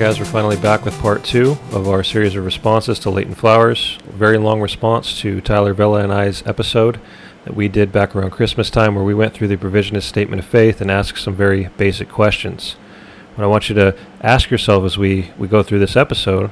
[0.00, 3.98] Guys, we're finally back with part two of our series of responses to Leighton Flowers.
[4.08, 6.98] Very long response to Tyler Vela and I's episode
[7.44, 10.48] that we did back around Christmas time, where we went through the provisionist statement of
[10.48, 12.76] faith and asked some very basic questions.
[13.34, 16.50] What I want you to ask yourself as we, we go through this episode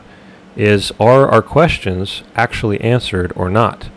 [0.55, 3.89] is Are our questions actually answered or not?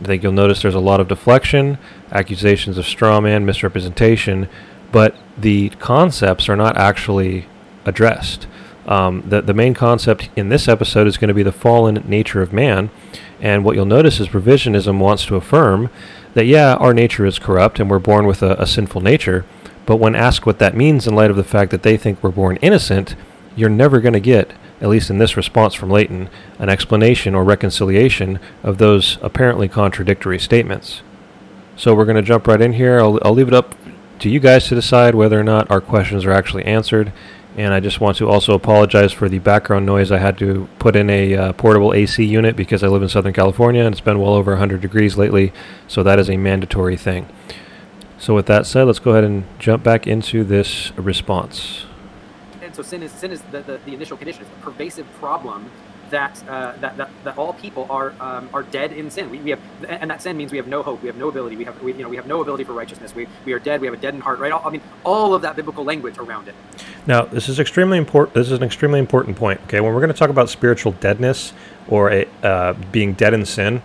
[0.00, 1.78] I think you'll notice there's a lot of deflection,
[2.10, 4.48] accusations of straw man, misrepresentation,
[4.90, 7.46] but the concepts are not actually
[7.84, 8.48] addressed.
[8.86, 12.40] Um, the, the main concept in this episode is going to be the fallen nature
[12.40, 12.90] of man.
[13.40, 15.90] And what you'll notice is provisionism wants to affirm
[16.34, 19.44] that, yeah, our nature is corrupt and we're born with a, a sinful nature.
[19.86, 22.30] But when asked what that means in light of the fact that they think we're
[22.30, 23.16] born innocent,
[23.54, 26.28] you're never going to get, at least in this response from Leighton,
[26.58, 31.02] an explanation or reconciliation of those apparently contradictory statements.
[31.76, 33.00] So we're going to jump right in here.
[33.00, 33.74] I'll, I'll leave it up
[34.20, 37.12] to you guys to decide whether or not our questions are actually answered.
[37.56, 40.12] And I just want to also apologize for the background noise.
[40.12, 43.32] I had to put in a uh, portable AC unit because I live in Southern
[43.32, 45.54] California and it's been well over 100 degrees lately,
[45.88, 47.26] so that is a mandatory thing.
[48.18, 51.86] So, with that said, let's go ahead and jump back into this response.
[52.62, 54.42] And so sin is sin is the, the, the initial condition.
[54.42, 55.70] It's the pervasive problem
[56.10, 59.30] that, uh, that, that, that all people are, um, are dead in sin.
[59.30, 61.02] We, we have, and that sin means we have no hope.
[61.02, 61.56] We have no ability.
[61.56, 63.14] We have, we, you know, we have no ability for righteousness.
[63.14, 63.80] We, we are dead.
[63.80, 64.52] We have a deadened heart, right?
[64.52, 66.54] I mean, all of that biblical language around it.
[67.06, 68.34] Now, this is extremely important.
[68.34, 69.60] This is an extremely important point.
[69.64, 71.52] Okay, when we're going to talk about spiritual deadness
[71.88, 73.82] or a, uh, being dead in sin,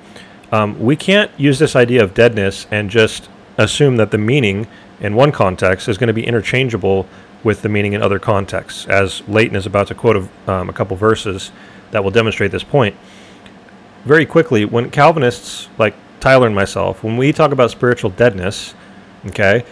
[0.51, 4.67] um, we can't use this idea of deadness and just assume that the meaning
[4.99, 7.07] in one context is going to be interchangeable
[7.43, 8.85] with the meaning in other contexts.
[8.87, 11.51] As Leighton is about to quote a, um, a couple verses
[11.91, 12.95] that will demonstrate this point.
[14.05, 18.73] Very quickly, when Calvinists like Tyler and myself, when we talk about spiritual deadness,
[19.27, 19.63] okay,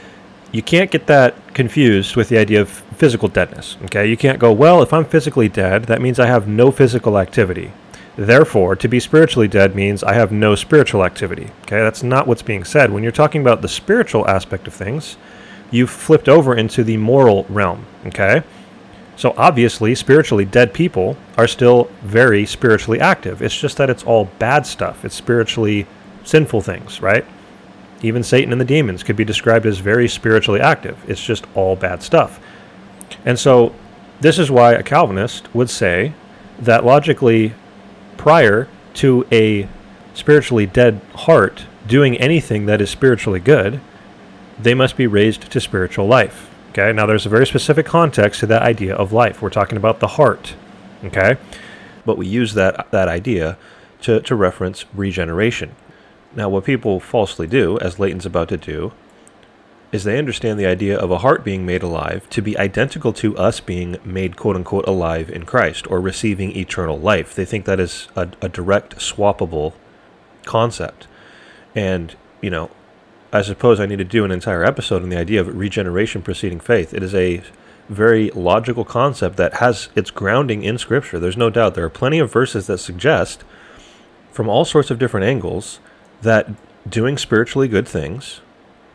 [0.51, 3.77] you can't get that confused with the idea of physical deadness.
[3.85, 7.17] Okay, you can't go, well, if I'm physically dead, that means I have no physical
[7.17, 7.71] activity.
[8.15, 11.51] Therefore, to be spiritually dead means I have no spiritual activity.
[11.61, 12.91] Okay, that's not what's being said.
[12.91, 15.17] When you're talking about the spiritual aspect of things,
[15.71, 17.85] you've flipped over into the moral realm.
[18.07, 18.43] Okay,
[19.19, 23.41] so obviously, spiritually dead people are still very spiritually active.
[23.41, 25.03] It's just that it's all bad stuff.
[25.03, 25.87] It's spiritually
[26.23, 27.25] sinful things, right?
[28.01, 30.97] Even Satan and the demons could be described as very spiritually active.
[31.05, 32.39] It's just all bad stuff.
[33.25, 33.75] And so,
[34.21, 36.13] this is why a Calvinist would say
[36.57, 37.53] that logically,
[38.15, 39.67] prior to a
[40.13, 43.81] spiritually dead heart doing anything that is spiritually good,
[44.57, 46.48] they must be raised to spiritual life.
[46.79, 49.41] Okay, now there's a very specific context to that idea of life.
[49.41, 50.55] We're talking about the heart.
[51.03, 51.35] Okay,
[52.05, 53.57] but we use that that idea
[54.03, 55.75] to, to reference regeneration.
[56.33, 58.93] Now, what people falsely do, as Leighton's about to do,
[59.91, 63.37] is they understand the idea of a heart being made alive to be identical to
[63.37, 67.35] us being made quote unquote alive in Christ or receiving eternal life.
[67.35, 69.73] They think that is a, a direct swappable
[70.45, 71.07] concept.
[71.75, 72.71] And, you know,
[73.31, 76.59] I suppose I need to do an entire episode on the idea of regeneration preceding
[76.59, 76.95] faith.
[76.95, 77.43] It is a
[77.87, 81.19] very logical concept that has its grounding in Scripture.
[81.19, 81.75] There's no doubt.
[81.75, 83.43] There are plenty of verses that suggest,
[84.31, 85.79] from all sorts of different angles,
[86.23, 86.49] that
[86.89, 88.41] doing spiritually good things,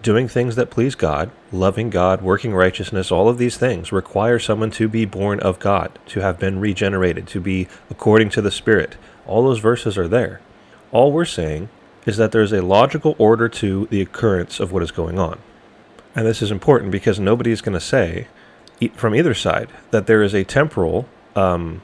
[0.03, 4.73] doing things that please God, loving God, working righteousness, all of these things require someone
[4.73, 8.97] to be born of God, to have been regenerated, to be according to the Spirit.
[9.27, 10.41] All those verses are there.
[10.91, 11.69] All we're saying
[12.07, 15.39] is that there's a logical order to the occurrence of what is going on.
[16.15, 18.29] And this is important because nobody is going to say
[18.95, 21.83] from either side that there is a temporal um,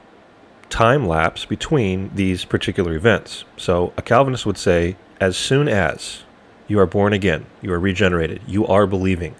[0.69, 3.43] time lapse between these particular events.
[3.57, 6.23] So a Calvinist would say, as soon as
[6.67, 9.35] you are born again, you are regenerated, you are believing.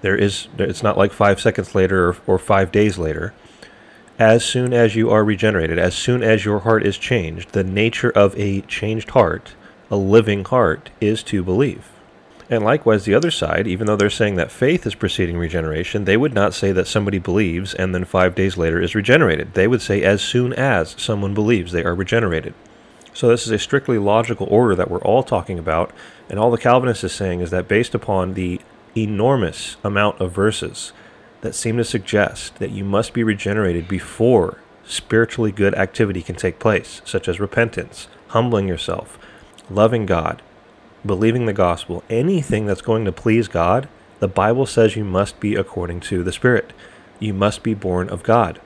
[0.00, 3.32] There is, it's not like five seconds later or, or five days later.
[4.18, 8.10] As soon as you are regenerated, as soon as your heart is changed, the nature
[8.10, 9.54] of a changed heart
[9.92, 11.90] a living heart is to believe.
[12.48, 16.16] And likewise, the other side, even though they're saying that faith is preceding regeneration, they
[16.16, 19.52] would not say that somebody believes and then five days later is regenerated.
[19.52, 22.54] They would say as soon as someone believes, they are regenerated.
[23.12, 25.92] So this is a strictly logical order that we're all talking about,
[26.30, 28.62] and all the Calvinist is saying is that based upon the
[28.96, 30.92] enormous amount of verses
[31.42, 36.58] that seem to suggest that you must be regenerated before spiritually good activity can take
[36.58, 39.18] place, such as repentance, humbling yourself,
[39.74, 40.42] loving God,
[41.04, 43.88] believing the gospel, anything that's going to please God,
[44.20, 46.72] the Bible says you must be according to the Spirit.
[47.18, 48.60] You must be born of God.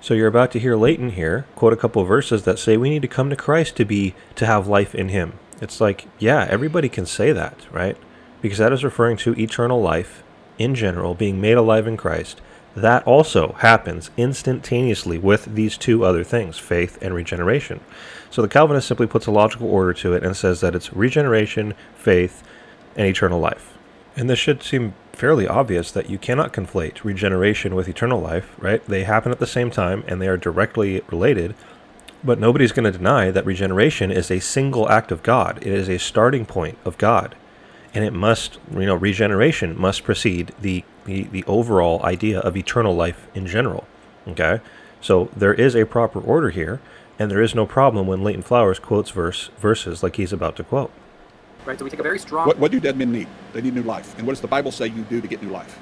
[0.00, 3.02] So you're about to hear Leighton here quote a couple verses that say we need
[3.02, 5.38] to come to Christ to be to have life in him.
[5.60, 7.96] It's like, yeah, everybody can say that, right?
[8.42, 10.22] Because that is referring to eternal life
[10.58, 12.40] in general, being made alive in Christ,
[12.76, 17.80] that also happens instantaneously with these two other things, faith and regeneration.
[18.34, 21.72] So the Calvinist simply puts a logical order to it and says that it's regeneration,
[21.94, 22.42] faith,
[22.96, 23.78] and eternal life.
[24.16, 28.84] And this should seem fairly obvious that you cannot conflate regeneration with eternal life, right?
[28.86, 31.54] They happen at the same time and they are directly related.
[32.24, 35.58] But nobody's going to deny that regeneration is a single act of God.
[35.58, 37.36] It is a starting point of God.
[37.94, 42.96] And it must, you know, regeneration must precede the the, the overall idea of eternal
[42.96, 43.86] life in general.
[44.26, 44.60] Okay?
[45.00, 46.80] So there is a proper order here,
[47.18, 50.64] and there is no problem when Leighton Flowers quotes verse verses like he's about to
[50.64, 50.90] quote.
[51.64, 52.46] Right, so we take a very strong.
[52.46, 53.28] What, what do dead men need?
[53.52, 54.16] They need new life.
[54.18, 55.78] And what does the Bible say you do to get new life?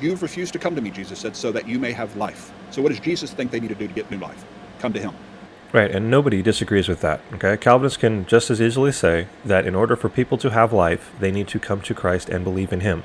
[0.00, 2.52] You've refused to come to me, Jesus said, so that you may have life.
[2.70, 4.44] So what does Jesus think they need to do to get new life?
[4.80, 5.14] Come to him.
[5.72, 7.20] Right, and nobody disagrees with that.
[7.32, 11.10] Okay, Calvinists can just as easily say that in order for people to have life,
[11.18, 13.02] they need to come to Christ and believe in Him.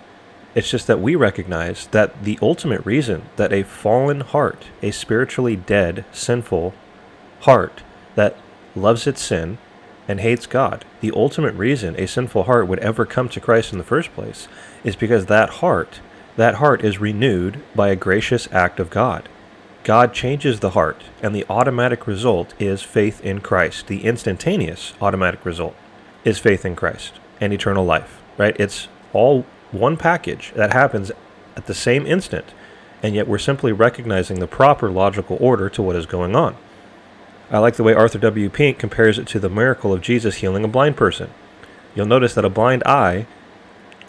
[0.53, 5.55] It's just that we recognize that the ultimate reason that a fallen heart, a spiritually
[5.55, 6.75] dead, sinful
[7.41, 7.83] heart
[8.15, 8.37] that
[8.75, 9.57] loves its sin
[10.07, 13.77] and hates God, the ultimate reason a sinful heart would ever come to Christ in
[13.77, 14.47] the first place
[14.83, 15.99] is because that heart,
[16.35, 19.29] that heart is renewed by a gracious act of God.
[19.83, 23.87] God changes the heart, and the automatic result is faith in Christ.
[23.87, 25.75] The instantaneous automatic result
[26.25, 28.55] is faith in Christ and eternal life, right?
[28.59, 31.11] It's all one package that happens
[31.55, 32.45] at the same instant,
[33.01, 36.57] and yet we're simply recognizing the proper logical order to what is going on.
[37.51, 38.49] I like the way Arthur W.
[38.49, 41.31] Pink compares it to the miracle of Jesus healing a blind person.
[41.95, 43.25] You'll notice that a blind eye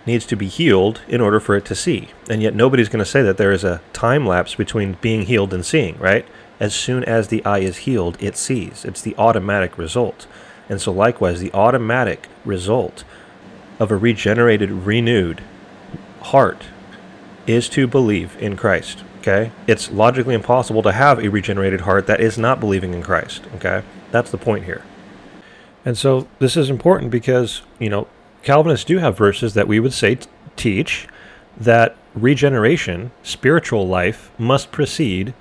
[0.06, 3.10] needs to be healed in order for it to see, and yet nobody's going to
[3.10, 6.26] say that there is a time lapse between being healed and seeing, right?
[6.58, 8.84] As soon as the eye is healed, it sees.
[8.84, 10.26] It's the automatic result.
[10.68, 13.04] And so, likewise, the automatic result
[13.78, 15.42] of a regenerated, renewed
[16.20, 16.66] heart
[17.46, 19.02] is to believe in Christ.
[19.20, 19.52] Okay?
[19.66, 23.42] It's logically impossible to have a regenerated heart that is not believing in Christ.
[23.56, 23.82] Okay?
[24.10, 24.82] That's the point here.
[25.84, 28.06] And so this is important because, you know,
[28.42, 31.06] Calvinists do have verses that we would say t- teach
[31.58, 35.34] that regeneration, spiritual life, must precede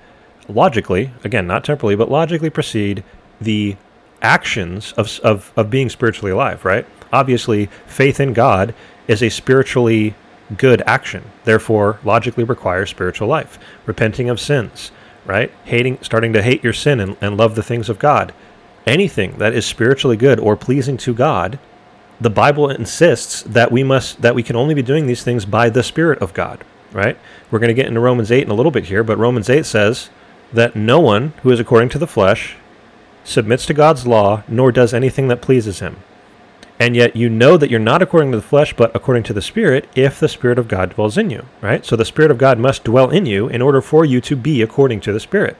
[0.47, 3.03] logically, again, not temporally, but logically precede
[3.39, 3.77] the
[4.21, 6.85] actions of, of, of being spiritually alive, right?
[7.13, 8.73] Obviously, faith in God
[9.07, 10.13] is a spiritually
[10.57, 13.59] good action, therefore logically requires spiritual life.
[13.85, 14.91] Repenting of sins,
[15.25, 15.51] right?
[15.65, 18.33] Hating starting to hate your sin and, and love the things of God.
[18.85, 21.59] Anything that is spiritually good or pleasing to God,
[22.19, 25.69] the Bible insists that we must that we can only be doing these things by
[25.69, 27.17] the Spirit of God, right?
[27.51, 29.65] We're going to get into Romans 8 in a little bit here, but Romans 8
[29.65, 30.09] says
[30.51, 32.55] that no one who is according to the flesh
[33.23, 35.97] submits to God's law nor does anything that pleases him
[36.79, 39.41] and yet you know that you're not according to the flesh, but according to the
[39.41, 41.85] Spirit, if the Spirit of God dwells in you, right?
[41.85, 44.61] So the Spirit of God must dwell in you in order for you to be
[44.61, 45.57] according to the Spirit.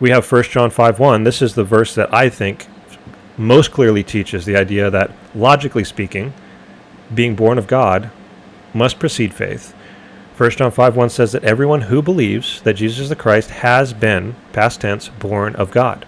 [0.00, 1.22] We have 1 John 5 1.
[1.22, 2.66] This is the verse that I think
[3.38, 6.34] most clearly teaches the idea that, logically speaking,
[7.14, 8.10] being born of God
[8.74, 9.72] must precede faith.
[10.36, 13.92] 1 John 5 1 says that everyone who believes that Jesus is the Christ has
[13.92, 16.04] been, past tense, born of God.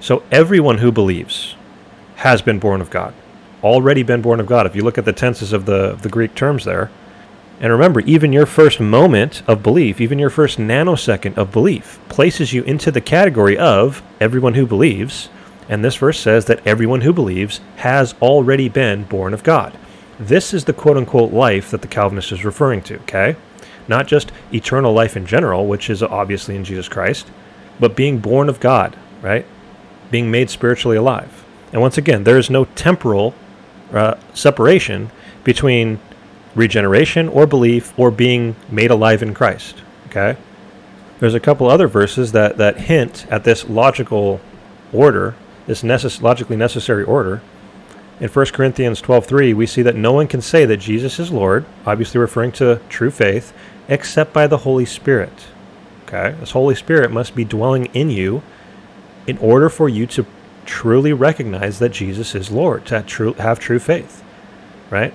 [0.00, 1.54] So everyone who believes
[2.16, 3.14] has been born of God
[3.62, 4.66] already been born of God.
[4.66, 6.90] If you look at the tenses of the, the Greek terms there,
[7.60, 12.54] and remember, even your first moment of belief, even your first nanosecond of belief, places
[12.54, 15.28] you into the category of everyone who believes.
[15.68, 19.76] And this verse says that everyone who believes has already been born of God.
[20.18, 23.36] This is the quote unquote life that the Calvinist is referring to, okay?
[23.88, 27.30] Not just eternal life in general, which is obviously in Jesus Christ,
[27.78, 29.44] but being born of God, right?
[30.10, 31.44] Being made spiritually alive.
[31.72, 33.34] And once again, there is no temporal
[33.92, 35.10] uh, separation
[35.44, 36.00] between
[36.54, 39.82] regeneration or belief or being made alive in Christ.
[40.08, 40.36] Okay?
[41.18, 44.40] There's a couple other verses that, that hint at this logical
[44.92, 45.34] order,
[45.66, 47.42] this necess- logically necessary order.
[48.20, 51.64] In 1 Corinthians 12:3, we see that no one can say that Jesus is Lord,
[51.86, 53.52] obviously referring to true faith,
[53.88, 55.46] except by the Holy Spirit.
[56.06, 56.34] Okay?
[56.40, 58.42] This Holy Spirit must be dwelling in you
[59.26, 60.26] in order for you to
[60.70, 64.22] truly recognize that Jesus is Lord, to true, have true faith,
[64.88, 65.12] right?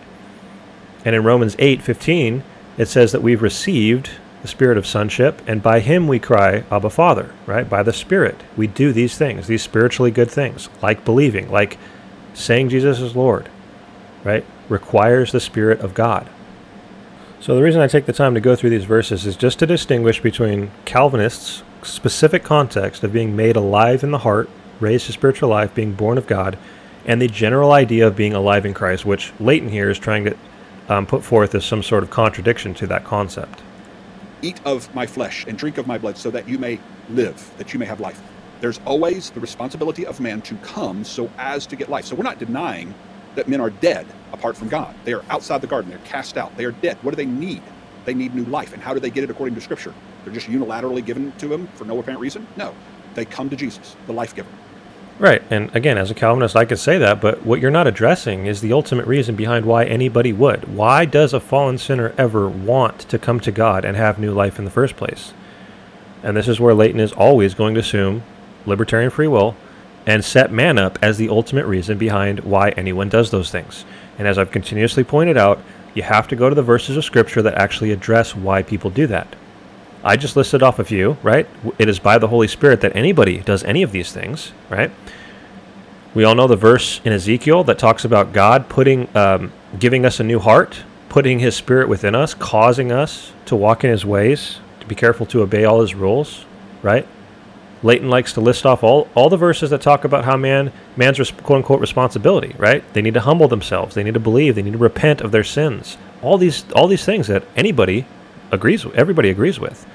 [1.05, 2.43] And in Romans 8 15,
[2.77, 6.89] it says that we've received the spirit of sonship, and by him we cry, Abba,
[6.89, 7.67] Father, right?
[7.67, 11.79] By the Spirit, we do these things, these spiritually good things, like believing, like
[12.33, 13.49] saying Jesus is Lord,
[14.23, 14.45] right?
[14.67, 16.29] Requires the Spirit of God.
[17.39, 19.65] So the reason I take the time to go through these verses is just to
[19.65, 25.49] distinguish between Calvinists' specific context of being made alive in the heart raised to spiritual
[25.49, 26.57] life, being born of God,
[27.05, 30.37] and the general idea of being alive in Christ, which Leighton here is trying to
[30.89, 33.61] um, put forth as some sort of contradiction to that concept.
[34.41, 36.79] Eat of my flesh and drink of my blood so that you may
[37.09, 38.21] live, that you may have life.
[38.61, 42.05] There's always the responsibility of man to come so as to get life.
[42.05, 42.93] So we're not denying
[43.35, 44.95] that men are dead apart from God.
[45.03, 46.97] They are outside the garden, they're cast out, they are dead.
[47.01, 47.61] What do they need?
[48.05, 48.73] They need new life.
[48.73, 49.93] And how do they get it according to Scripture?
[50.23, 52.47] They're just unilaterally given to them for no apparent reason?
[52.55, 52.73] No.
[53.15, 54.49] They come to Jesus, the life giver.
[55.17, 55.41] Right.
[55.49, 58.59] And again, as a Calvinist, I could say that, but what you're not addressing is
[58.59, 60.75] the ultimate reason behind why anybody would.
[60.75, 64.59] Why does a fallen sinner ever want to come to God and have new life
[64.59, 65.33] in the first place?
[66.21, 68.23] And this is where Leighton is always going to assume
[68.65, 69.55] libertarian free will
[70.05, 73.85] and set man up as the ultimate reason behind why anyone does those things.
[74.17, 75.61] And as I've continuously pointed out,
[75.93, 79.07] you have to go to the verses of Scripture that actually address why people do
[79.07, 79.33] that.
[80.05, 81.47] I just listed off a few, right?
[81.79, 84.91] It is by the Holy Spirit that anybody does any of these things, right?
[86.13, 90.19] We all know the verse in Ezekiel that talks about God putting, um, giving us
[90.19, 94.59] a new heart, putting His Spirit within us, causing us to walk in His ways,
[94.79, 96.45] to be careful to obey all His rules,
[96.83, 97.07] right?
[97.81, 101.17] Leighton likes to list off all, all the verses that talk about how man man's
[101.17, 102.83] res- quote unquote responsibility, right?
[102.93, 105.43] They need to humble themselves, they need to believe, they need to repent of their
[105.43, 105.97] sins.
[106.21, 108.05] All these all these things that anybody
[108.51, 109.85] agrees with, everybody agrees with.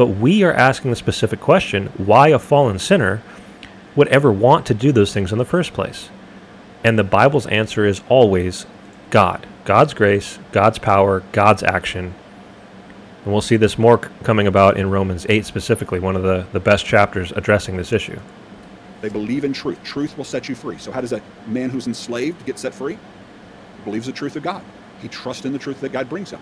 [0.00, 3.22] But we are asking the specific question why a fallen sinner
[3.94, 6.08] would ever want to do those things in the first place.
[6.82, 8.64] And the Bible's answer is always
[9.10, 9.46] God.
[9.66, 12.14] God's grace, God's power, God's action.
[13.24, 16.60] And we'll see this more coming about in Romans 8 specifically, one of the, the
[16.60, 18.18] best chapters addressing this issue.
[19.02, 19.84] They believe in truth.
[19.84, 20.78] Truth will set you free.
[20.78, 22.94] So, how does a man who's enslaved get set free?
[22.94, 24.62] He believes the truth of God.
[25.02, 26.40] He trusts in the truth that God brings him.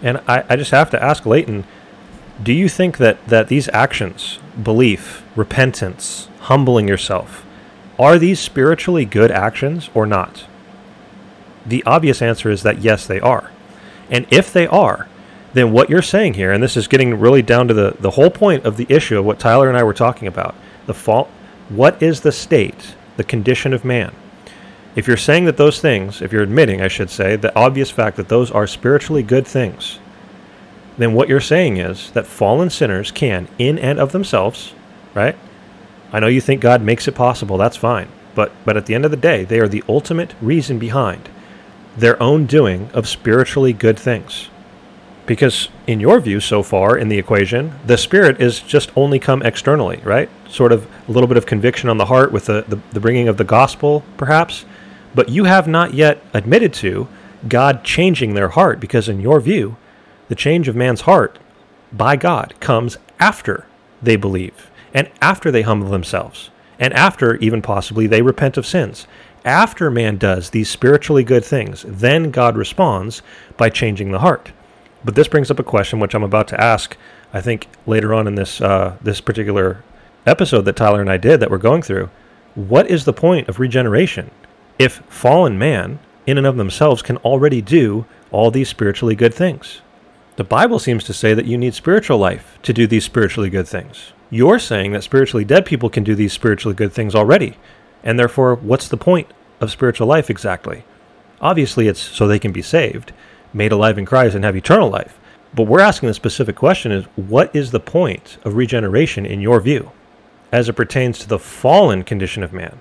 [0.00, 1.64] And I, I just have to ask Leighton,
[2.42, 7.44] do you think that, that these actions, belief, repentance, humbling yourself,
[7.98, 10.46] are these spiritually good actions or not?
[11.64, 13.50] The obvious answer is that yes, they are.
[14.10, 15.08] And if they are,
[15.54, 18.30] then what you're saying here, and this is getting really down to the, the whole
[18.30, 20.54] point of the issue of what Tyler and I were talking about,
[20.86, 21.28] the fault,
[21.68, 24.12] what is the state, the condition of man?
[24.96, 28.16] If you're saying that those things, if you're admitting, I should say, the obvious fact
[28.16, 29.98] that those are spiritually good things,
[30.96, 34.74] then what you're saying is that fallen sinners can, in and of themselves,
[35.14, 35.36] right?
[36.12, 38.08] I know you think God makes it possible, that's fine.
[38.34, 41.28] But, but at the end of the day, they are the ultimate reason behind
[41.96, 44.50] their own doing of spiritually good things.
[45.26, 49.42] Because, in your view, so far in the equation, the Spirit is just only come
[49.42, 50.28] externally, right?
[50.48, 53.26] Sort of a little bit of conviction on the heart with the, the, the bringing
[53.26, 54.64] of the gospel, perhaps.
[55.14, 57.08] But you have not yet admitted to
[57.48, 59.76] God changing their heart, because, in your view,
[60.28, 61.38] the change of man's heart
[61.92, 63.66] by God comes after
[64.02, 69.06] they believe, and after they humble themselves, and after even possibly they repent of sins.
[69.44, 73.22] After man does these spiritually good things, then God responds
[73.56, 74.52] by changing the heart.
[75.04, 76.96] But this brings up a question which I'm about to ask.
[77.32, 79.84] I think later on in this uh, this particular
[80.26, 82.08] episode that Tyler and I did that we're going through.
[82.54, 84.30] What is the point of regeneration
[84.78, 89.82] if fallen man, in and of themselves, can already do all these spiritually good things?
[90.36, 93.68] The Bible seems to say that you need spiritual life to do these spiritually good
[93.68, 94.12] things.
[94.30, 97.56] You're saying that spiritually dead people can do these spiritually good things already.
[98.02, 99.28] And therefore, what's the point
[99.60, 100.82] of spiritual life exactly?
[101.40, 103.12] Obviously, it's so they can be saved,
[103.52, 105.20] made alive in Christ, and have eternal life.
[105.54, 109.60] But we're asking the specific question is what is the point of regeneration in your
[109.60, 109.92] view
[110.50, 112.80] as it pertains to the fallen condition of man?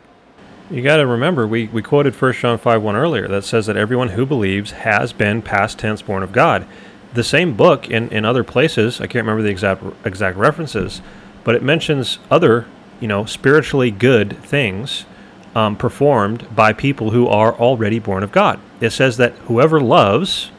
[0.71, 3.77] You got to remember, we, we quoted 1 John 5 1 earlier that says that
[3.77, 6.65] everyone who believes has been past tense born of God.
[7.13, 11.01] The same book in, in other places, I can't remember the exact exact references,
[11.43, 12.65] but it mentions other,
[12.99, 15.05] you know, spiritually good things
[15.55, 18.59] um, performed by people who are already born of God.
[18.81, 20.51] It says that whoever loves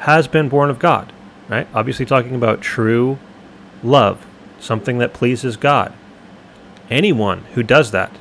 [0.00, 1.12] has been born of God,
[1.48, 1.66] right?
[1.74, 3.18] Obviously, talking about true
[3.82, 4.24] love,
[4.60, 5.92] something that pleases God.
[6.90, 8.12] Anyone who does that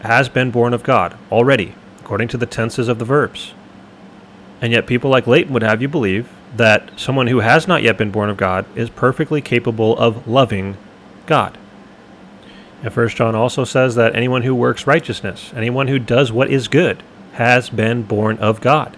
[0.00, 3.52] has been born of God already, according to the tenses of the verbs.
[4.60, 7.98] And yet, people like Leighton would have you believe that someone who has not yet
[7.98, 10.76] been born of God is perfectly capable of loving
[11.26, 11.58] God.
[12.82, 16.68] And First John also says that anyone who works righteousness, anyone who does what is
[16.68, 17.02] good,
[17.32, 18.96] has been born of God.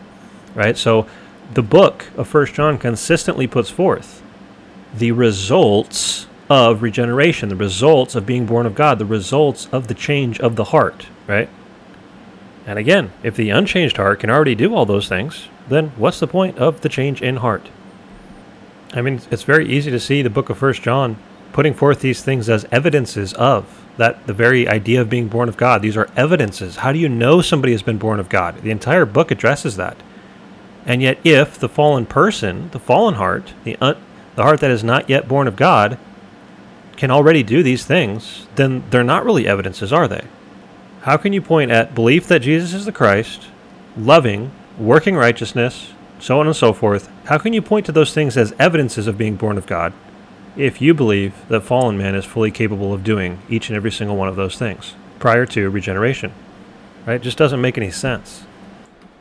[0.54, 0.76] Right?
[0.76, 1.07] So
[1.54, 4.23] the book of First John consistently puts forth
[4.95, 9.95] the results of regeneration, the results of being born of God, the results of the
[9.95, 11.49] change of the heart, right?
[12.66, 16.27] And again, if the unchanged heart can already do all those things, then what's the
[16.27, 17.69] point of the change in heart?
[18.93, 21.17] I mean, it's very easy to see the book of First John
[21.53, 25.57] putting forth these things as evidences of that the very idea of being born of
[25.57, 25.83] God.
[25.83, 26.77] These are evidences.
[26.77, 28.62] How do you know somebody has been born of God?
[28.62, 29.97] The entire book addresses that.
[30.87, 33.99] And yet, if the fallen person, the fallen heart, the un-
[34.37, 35.99] the heart that is not yet born of God,
[36.97, 40.25] can already do these things, then they're not really evidences, are they?
[41.03, 43.49] How can you point at belief that Jesus is the Christ,
[43.97, 47.10] loving, working righteousness, so on and so forth?
[47.25, 49.92] How can you point to those things as evidences of being born of God
[50.56, 54.16] if you believe that fallen man is fully capable of doing each and every single
[54.16, 56.32] one of those things prior to regeneration?
[57.06, 57.14] Right?
[57.14, 58.46] It just doesn't make any sense.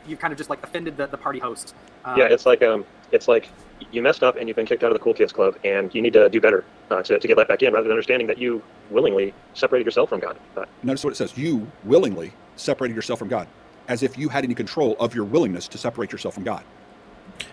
[0.06, 1.74] You've kind of just like offended the, the party host.
[2.04, 3.48] Um, yeah, it's like um, it's like
[3.92, 6.02] you messed up and you've been kicked out of the cool kids club, and you
[6.02, 8.38] need to do better uh, to, to get let back in, rather than understanding that
[8.38, 10.36] you willingly separated yourself from God.
[10.56, 11.36] Uh, Notice what it says.
[11.36, 13.46] You willingly separated yourself from God,
[13.90, 16.64] as if you had any control of your willingness to separate yourself from God.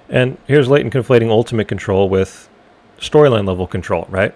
[0.08, 2.48] And here's Leighton conflating ultimate control with
[3.00, 4.34] storyline level control, right?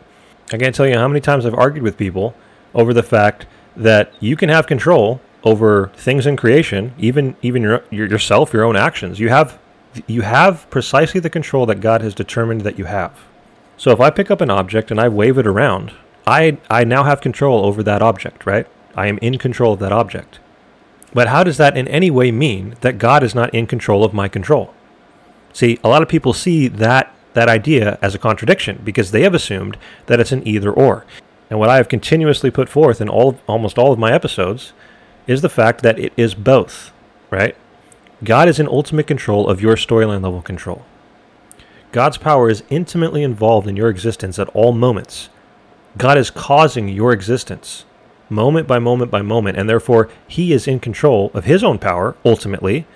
[0.51, 2.33] I can't tell you how many times I've argued with people
[2.73, 3.45] over the fact
[3.77, 8.63] that you can have control over things in creation, even even your, your, yourself, your
[8.63, 9.19] own actions.
[9.19, 9.59] You have
[10.07, 13.13] you have precisely the control that God has determined that you have.
[13.77, 15.93] So if I pick up an object and I wave it around,
[16.27, 18.67] I I now have control over that object, right?
[18.95, 20.39] I am in control of that object.
[21.13, 24.13] But how does that in any way mean that God is not in control of
[24.13, 24.73] my control?
[25.53, 29.33] See, a lot of people see that that idea as a contradiction because they have
[29.33, 29.77] assumed
[30.07, 31.05] that it's an either or.
[31.49, 34.73] And what I have continuously put forth in all almost all of my episodes
[35.27, 36.91] is the fact that it is both,
[37.29, 37.55] right?
[38.23, 40.85] God is in ultimate control of your storyline level control.
[41.91, 45.29] God's power is intimately involved in your existence at all moments.
[45.97, 47.85] God is causing your existence
[48.31, 52.15] moment by moment by moment, and therefore He is in control of His own power,
[52.25, 52.87] ultimately,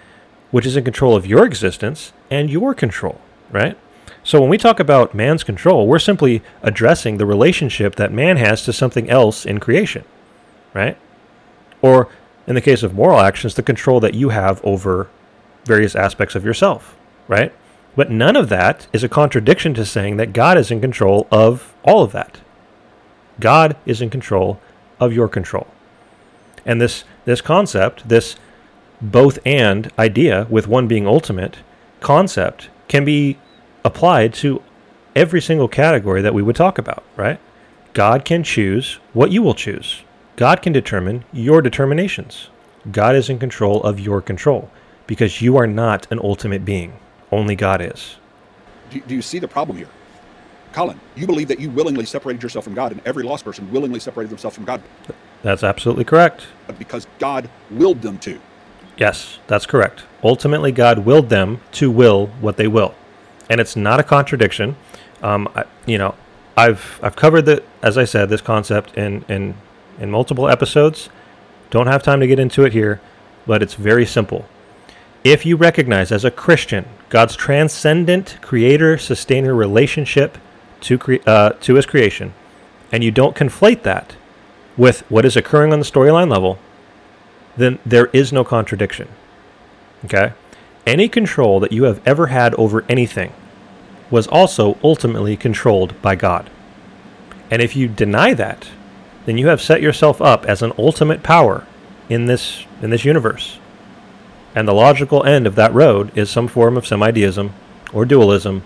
[0.51, 3.19] which is in control of your existence and your control,
[3.51, 3.77] right?
[4.23, 8.63] So when we talk about man's control, we're simply addressing the relationship that man has
[8.63, 10.03] to something else in creation,
[10.73, 10.97] right?
[11.81, 12.09] Or
[12.47, 15.09] in the case of moral actions, the control that you have over
[15.65, 16.95] various aspects of yourself,
[17.27, 17.53] right?
[17.95, 21.73] But none of that is a contradiction to saying that God is in control of
[21.83, 22.39] all of that.
[23.39, 24.59] God is in control
[24.99, 25.67] of your control.
[26.65, 28.35] And this this concept, this
[29.01, 31.57] both and idea with one being ultimate
[31.99, 33.37] concept can be
[33.83, 34.61] applied to
[35.15, 37.39] every single category that we would talk about, right?
[37.93, 40.01] God can choose what you will choose.
[40.35, 42.49] God can determine your determinations.
[42.91, 44.69] God is in control of your control
[45.07, 46.99] because you are not an ultimate being.
[47.31, 48.17] Only God is.
[48.89, 49.87] Do, do you see the problem here?
[50.75, 53.97] Colin, you believe that you willingly separated yourself from God, and every lost person willingly
[53.97, 54.81] separated themselves from God
[55.41, 56.47] That's absolutely correct.
[56.77, 58.41] because God willed them to.
[58.97, 60.03] Yes, that's correct.
[60.21, 62.93] Ultimately, God willed them to will what they will,
[63.49, 64.75] and it's not a contradiction.
[65.23, 66.13] Um, I, you know,
[66.57, 69.55] I've I've covered the as I said this concept in in
[69.97, 71.07] in multiple episodes.
[71.69, 72.99] Don't have time to get into it here,
[73.47, 74.45] but it's very simple.
[75.23, 80.37] If you recognize as a Christian God's transcendent creator sustainer relationship
[80.85, 82.33] to cre- uh, to his creation,
[82.91, 84.15] and you don't conflate that
[84.77, 86.59] with what is occurring on the storyline level,
[87.57, 89.07] then there is no contradiction.
[90.03, 90.33] Okay?
[90.85, 93.33] Any control that you have ever had over anything
[94.11, 96.49] was also ultimately controlled by God.
[97.49, 98.67] And if you deny that,
[99.25, 101.65] then you have set yourself up as an ultimate power
[102.09, 103.57] in this in this universe.
[104.53, 107.53] And the logical end of that road is some form of semi-deism
[107.91, 108.63] or dualism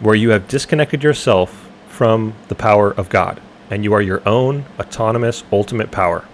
[0.00, 4.64] where you have disconnected yourself from the power of God and you are your own
[4.78, 6.24] autonomous ultimate power.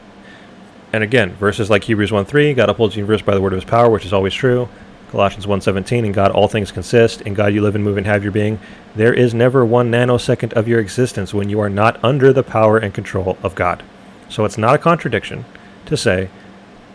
[0.92, 3.68] And again, verses like Hebrews 1:3, God upholds the universe by the word of his
[3.68, 4.68] power, which is always true.
[5.10, 8.22] Colossians 1:17, in God all things consist, in God you live and move and have
[8.22, 8.58] your being.
[8.94, 12.78] There is never one nanosecond of your existence when you are not under the power
[12.78, 13.82] and control of God.
[14.28, 15.44] So it's not a contradiction
[15.86, 16.28] to say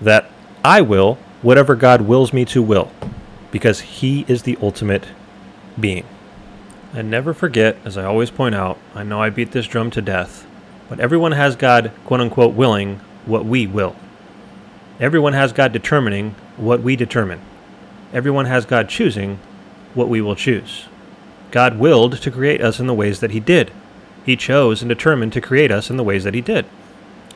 [0.02, 0.30] that
[0.64, 2.92] I will whatever God wills me to will,
[3.52, 5.06] because he is the ultimate
[5.80, 6.04] being.
[6.94, 10.02] And never forget, as I always point out, I know I beat this drum to
[10.02, 10.46] death,
[10.90, 13.96] but everyone has God, quote unquote, willing what we will.
[15.00, 17.42] Everyone has God determining what we determine.
[18.12, 19.40] Everyone has God choosing
[19.94, 20.88] what we will choose.
[21.52, 23.72] God willed to create us in the ways that He did.
[24.26, 26.66] He chose and determined to create us in the ways that He did.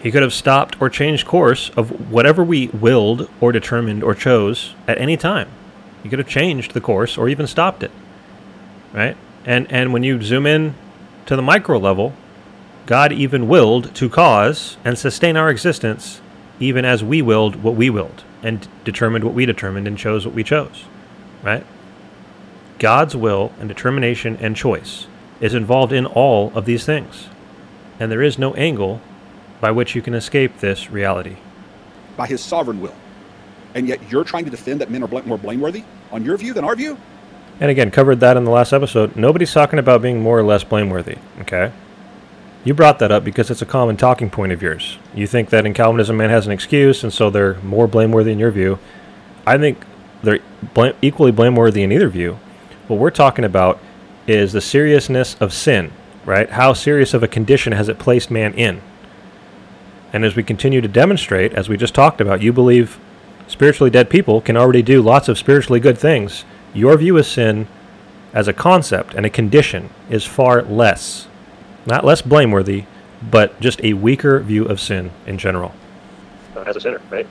[0.02, 4.76] He could have stopped or changed course of whatever we willed or determined or chose
[4.88, 5.48] at any time.
[6.02, 7.92] He could have changed the course or even stopped it.
[8.92, 9.16] Right?
[9.46, 10.76] And and when you zoom in
[11.26, 12.14] to the micro level,
[12.86, 16.22] God even willed to cause and sustain our existence
[16.60, 20.36] even as we willed what we willed and determined what we determined and chose what
[20.36, 20.86] we chose.
[21.44, 21.66] Right?
[22.80, 25.08] God's will and determination and choice
[25.42, 27.30] is involved in all of these things.
[28.00, 29.02] And there is no angle
[29.62, 31.38] by which you can escape this reality.
[32.18, 32.96] by his sovereign will.
[33.76, 36.64] And yet you're trying to defend that men are more blameworthy on your view than
[36.66, 36.98] our view?
[37.64, 39.16] And again, covered that in the last episode.
[39.16, 41.72] Nobody's talking about being more or less blameworthy, okay?
[42.66, 44.98] You brought that up because it's a common talking point of yours.
[45.16, 48.40] You think that in Calvinism, man has an excuse, and so they're more blameworthy in
[48.40, 48.80] your view.
[49.48, 49.82] I think
[50.22, 50.42] they're
[51.02, 52.38] equally blameworthy in either view.
[52.90, 53.80] What we're talking about
[54.28, 55.94] is the seriousness of sin,
[56.26, 56.50] right?
[56.50, 58.82] How serious of a condition has it placed man in?
[60.12, 63.00] And as we continue to demonstrate, as we just talked about, you believe
[63.48, 66.44] spiritually dead people can already do lots of spiritually good things.
[66.74, 67.68] Your view of sin
[68.34, 71.28] as a concept and a condition is far less
[71.86, 72.86] not less blameworthy,
[73.30, 75.74] but just a weaker view of sin in general.
[76.56, 77.28] uh, as a sinner, right?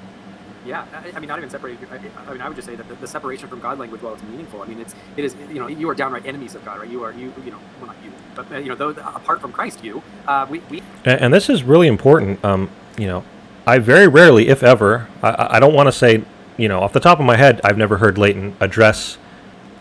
[0.65, 1.89] Yeah, I, I mean, not even separated.
[1.91, 4.15] I, I mean, I would just say that the, the separation from God language, while
[4.15, 6.81] it's meaningful, I mean, it's it is you know you are downright enemies of God,
[6.81, 6.89] right?
[6.89, 9.53] You are you you know well not you, but uh, you know though apart from
[9.53, 12.45] Christ, you uh, we we And, and this is really important.
[12.45, 13.25] Um, you know,
[13.67, 16.23] I very rarely, if ever, I, I don't want to say,
[16.57, 19.19] you know, off the top of my head, I've never heard Leighton address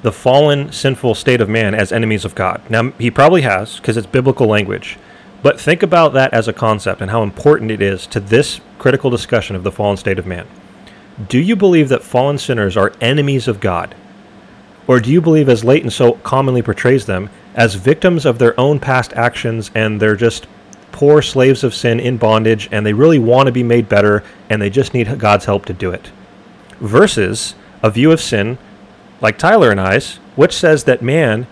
[0.02, 2.62] the fallen, sinful state of man as enemies of God.
[2.70, 4.98] Now, he probably has, because it's biblical language.
[5.44, 9.10] But think about that as a concept and how important it is to this critical
[9.10, 10.48] discussion of the fallen state of man.
[11.28, 13.96] Do you believe that fallen sinners are enemies of God?
[14.88, 18.80] Or do you believe, as Leighton so commonly portrays them, as victims of their own
[18.80, 20.48] past actions and they're just
[20.92, 24.62] poor slaves of sin in bondage and they really want to be made better and
[24.62, 26.12] they just need God's help to do it?
[26.80, 28.58] Versus a view of sin
[29.22, 31.48] like Tyler and I's, which says that man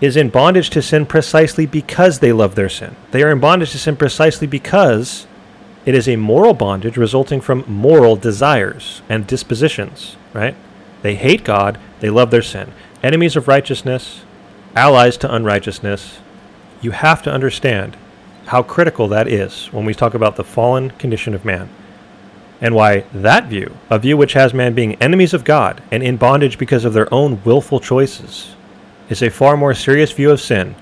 [0.00, 2.94] is in bondage to sin precisely because they love their sin.
[3.10, 5.26] They are in bondage to sin precisely because
[5.86, 10.54] it is a moral bondage resulting from moral desires and dispositions, right?
[11.02, 12.72] They hate God, they love their sin.
[13.02, 14.22] Enemies of righteousness,
[14.74, 16.18] allies to unrighteousness.
[16.82, 17.96] You have to understand
[18.46, 21.70] how critical that is when we talk about the fallen condition of man
[22.60, 26.16] and why that view, a view which has man being enemies of God and in
[26.16, 28.54] bondage because of their own willful choices,
[29.08, 30.74] is a far more serious view of sin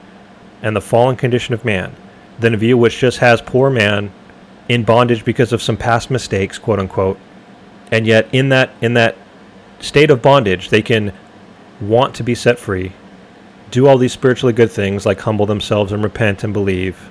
[0.62, 1.94] and the fallen condition of man
[2.38, 4.12] than a view which just has poor man
[4.68, 7.18] in bondage because of some past mistakes, quote unquote,
[7.90, 9.16] and yet in that in that
[9.80, 11.12] state of bondage they can
[11.80, 12.92] want to be set free,
[13.70, 17.10] do all these spiritually good things like humble themselves and repent and believe.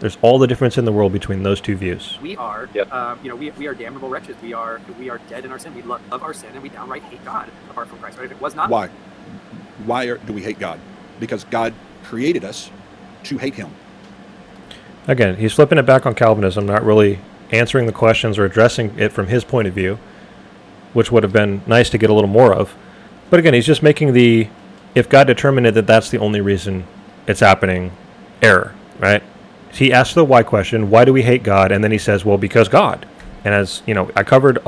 [0.00, 2.18] There's all the difference in the world between those two views.
[2.20, 2.92] we are Yep.
[2.92, 4.34] um, you know we, we are damnable wretches.
[4.42, 5.74] We are we are dead in our sin.
[5.74, 8.18] We love, love our sin and we downright hate God apart from Christ.
[8.18, 8.24] Right?
[8.26, 8.88] If it was not Why?
[9.84, 10.80] Why are, do we hate God?
[11.20, 12.70] Because God created us
[13.24, 13.70] to hate Him.
[15.06, 17.18] Again, he's flipping it back on Calvinism, not really
[17.50, 19.98] answering the questions or addressing it from his point of view,
[20.92, 22.74] which would have been nice to get a little more of.
[23.28, 24.48] But again, he's just making the
[24.94, 26.84] if God determined it that that's the only reason
[27.26, 27.92] it's happening,
[28.42, 29.22] error, right?
[29.72, 31.72] He asks the why question, why do we hate God?
[31.72, 33.06] And then he says, well, because God.
[33.44, 34.58] And as you know, I covered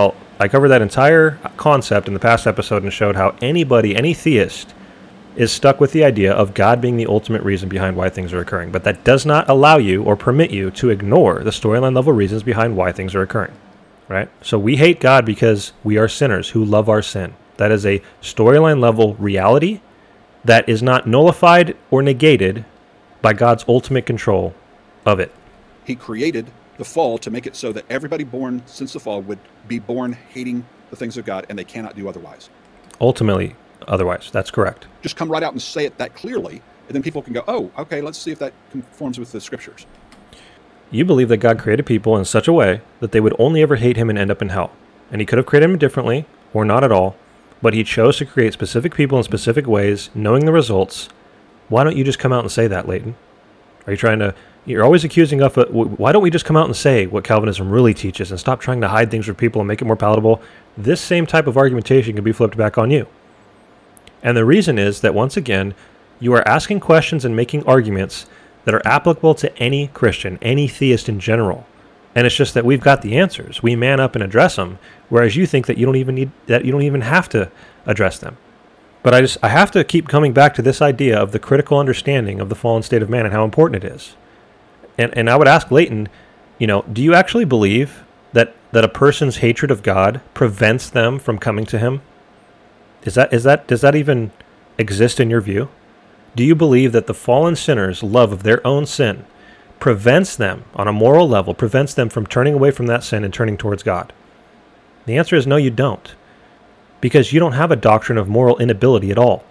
[0.41, 4.75] I covered that entire concept in the past episode and showed how anybody, any theist,
[5.37, 8.41] is stuck with the idea of God being the ultimate reason behind why things are
[8.41, 8.71] occurring.
[8.71, 12.43] But that does not allow you or permit you to ignore the storyline level reasons
[12.43, 13.53] behind why things are occurring.
[14.09, 14.29] Right?
[14.43, 17.35] So we hate God because we are sinners who love our sin.
[17.57, 19.81] That is a storyline level reality
[20.45, 22.65] that is not nullified or negated
[23.21, 24.55] by God's ultimate control
[25.07, 25.33] of it.
[25.85, 29.39] He created the fall to make it so that everybody born since the fall would
[29.69, 32.51] be born hating the things of God and they cannot do otherwise.
[33.01, 33.57] Ultimately,
[33.89, 34.87] otherwise, that's correct.
[35.03, 37.71] Just come right out and say it that clearly, and then people can go, oh,
[37.79, 39.87] okay, let's see if that conforms with the scriptures.
[40.91, 43.77] You believe that God created people in such a way that they would only ever
[43.77, 44.73] hate him and end up in hell.
[45.11, 47.17] And he could have created them differently, or not at all,
[47.63, 51.09] but he chose to create specific people in specific ways, knowing the results.
[51.69, 53.17] Why don't you just come out and say that, Leighton?
[53.87, 54.35] Are you trying to.
[54.65, 55.57] You're always accusing us.
[55.57, 58.39] Of, uh, why don't we just come out and say what Calvinism really teaches and
[58.39, 60.41] stop trying to hide things from people and make it more palatable?
[60.77, 63.09] This same type of argumentation can be flipped back on you.
[64.23, 65.75] And the reason is that once again,
[66.21, 68.27] you are asking questions and making arguments
[68.65, 71.67] that are applicable to any Christian, any theist in general.
[72.15, 73.63] And it's just that we've got the answers.
[73.63, 76.65] We man up and address them, whereas you think that you don't even need that
[76.65, 77.51] you don't even have to
[77.87, 78.37] address them.
[79.03, 81.79] But I just I have to keep coming back to this idea of the critical
[81.79, 84.15] understanding of the fallen state of man and how important it is.
[84.99, 86.09] And and I would ask Leighton,
[86.59, 91.19] you know, do you actually believe that that a person's hatred of God prevents them
[91.19, 92.03] from coming to him?
[93.05, 94.33] Is that is that does that even
[94.79, 95.69] exist in your view?
[96.35, 99.27] Do you believe that the fallen sinner's love of their own sin
[99.79, 103.35] prevents them on a moral level, prevents them from turning away from that sin and
[103.35, 104.13] turning towards God?
[105.05, 106.15] The answer is no, you don't.
[107.01, 109.45] Because you don't have a doctrine of moral inability at all.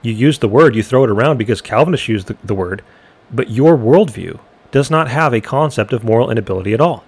[0.00, 2.82] You use the word, you throw it around because Calvinists use the, the word,
[3.30, 7.04] but your worldview does not have a concept of moral inability at all.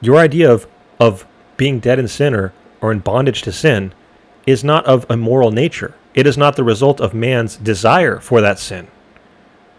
[0.00, 0.66] Your idea of,
[1.00, 3.92] of being dead in sin or, or in bondage to sin
[4.46, 5.94] is not of a moral nature.
[6.14, 8.88] it is not the result of man's desire for that sin.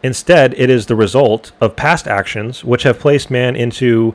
[0.04, 4.14] Instead, it is the result of past actions which have placed man into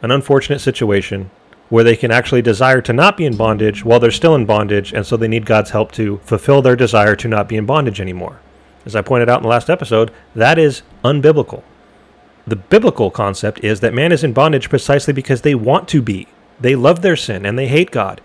[0.00, 1.30] an unfortunate situation
[1.68, 4.92] where they can actually desire to not be in bondage while they're still in bondage,
[4.92, 8.00] and so they need God's help to fulfill their desire to not be in bondage
[8.00, 8.40] anymore.
[8.84, 11.62] As I pointed out in the last episode, that is unbiblical.
[12.46, 16.26] The biblical concept is that man is in bondage precisely because they want to be.
[16.60, 18.20] They love their sin and they hate God.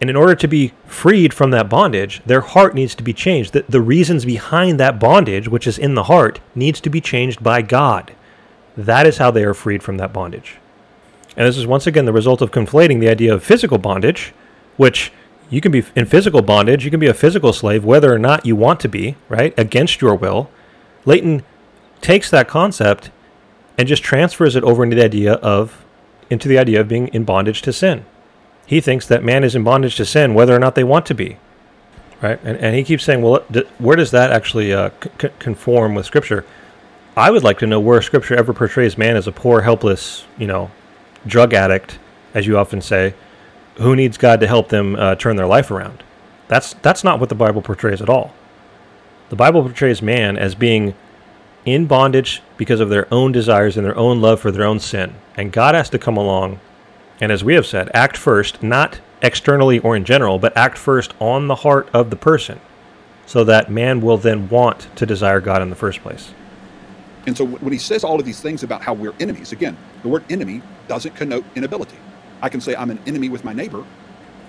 [0.00, 3.52] And in order to be freed from that bondage, their heart needs to be changed.
[3.52, 7.42] The, the reasons behind that bondage, which is in the heart, needs to be changed
[7.42, 8.12] by God.
[8.76, 10.56] That is how they are freed from that bondage.
[11.36, 14.32] And this is once again the result of conflating the idea of physical bondage,
[14.76, 15.12] which
[15.50, 18.46] you can be in physical bondage, you can be a physical slave whether or not
[18.46, 19.56] you want to be, right?
[19.58, 20.50] Against your will.
[21.04, 21.42] Leighton
[22.00, 23.10] takes that concept
[23.76, 25.84] and just transfers it over into the idea of
[26.30, 28.04] into the idea of being in bondage to sin.
[28.66, 31.14] He thinks that man is in bondage to sin whether or not they want to
[31.14, 31.36] be.
[32.22, 32.40] Right?
[32.42, 33.40] And, and he keeps saying, well,
[33.78, 36.46] where does that actually uh, c- conform with Scripture?
[37.16, 40.46] I would like to know where Scripture ever portrays man as a poor, helpless, you
[40.46, 40.70] know,
[41.26, 41.98] drug addict,
[42.32, 43.14] as you often say,
[43.76, 46.02] who needs God to help them uh, turn their life around.
[46.48, 48.32] That's that's not what the Bible portrays at all.
[49.28, 50.94] The Bible portrays man as being
[51.64, 55.14] in bondage because of their own desires and their own love for their own sin.
[55.36, 56.60] And God has to come along
[57.20, 61.14] and as we have said, act first, not externally or in general, but act first
[61.20, 62.60] on the heart of the person
[63.26, 66.32] so that man will then want to desire God in the first place.
[67.26, 70.08] And so when he says all of these things about how we're enemies, again, the
[70.08, 71.96] word enemy doesn't connote inability.
[72.42, 73.82] I can say I'm an enemy with my neighbor.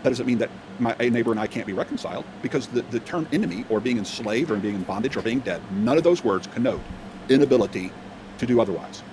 [0.04, 3.28] That doesn't mean that my neighbor and I can't be reconciled because the, the term
[3.32, 6.48] enemy or being enslaved or being in bondage or being dead, none of those words
[6.48, 6.82] connote
[7.30, 7.92] inability
[8.38, 9.04] to do otherwise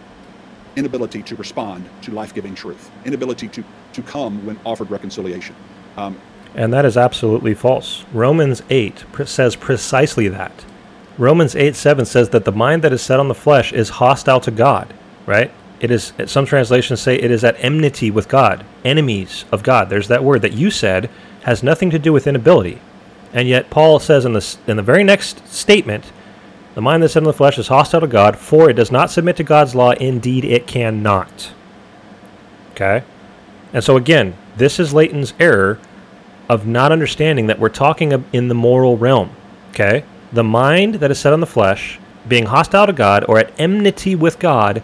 [0.77, 5.55] inability to respond to life-giving truth, inability to, to come when offered reconciliation.
[5.97, 6.19] Um,
[6.55, 8.05] and that is absolutely false.
[8.13, 10.65] Romans 8 says precisely that.
[11.19, 14.41] Romans 8 7 says that the mind that is set on the flesh is hostile
[14.41, 14.93] to God,
[15.27, 15.51] right?
[15.81, 19.89] It is, some translations say it is at enmity with God, enemies of God.
[19.89, 21.11] There's that word that you said
[21.43, 22.81] has nothing to do with inability.
[23.33, 26.13] And yet, Paul says in the, in the very next statement,
[26.75, 29.37] the mind that's in the flesh is hostile to God, for it does not submit
[29.37, 29.93] to God's law.
[29.93, 31.53] Indeed, it cannot.
[32.73, 33.05] Okay?
[33.73, 35.79] And so, again, this is Leighton's error
[36.49, 39.31] of not understanding that we're talking in the moral realm.
[39.71, 40.05] Okay?
[40.33, 44.15] The mind that is set on the flesh, being hostile to God or at enmity
[44.15, 44.83] with God,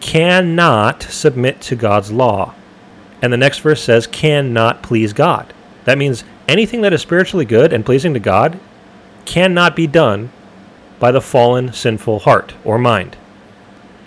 [0.00, 2.54] cannot submit to God's law.
[3.22, 5.54] And the next verse says, cannot please God.
[5.84, 8.58] That means anything that is spiritually good and pleasing to God
[9.24, 10.30] cannot be done
[11.02, 13.16] by the fallen sinful heart or mind.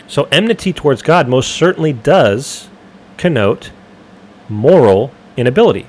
[0.07, 2.69] So enmity towards God most certainly does
[3.17, 3.71] connote
[4.47, 5.87] moral inability.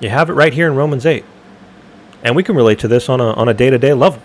[0.00, 1.24] You have it right here in Romans 8.
[2.22, 4.20] And we can relate to this on a, on a day-to-day level.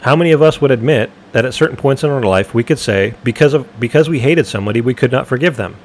[0.00, 2.80] How many of us would admit that at certain points in our life we could
[2.80, 5.76] say because of because we hated somebody we could not forgive them.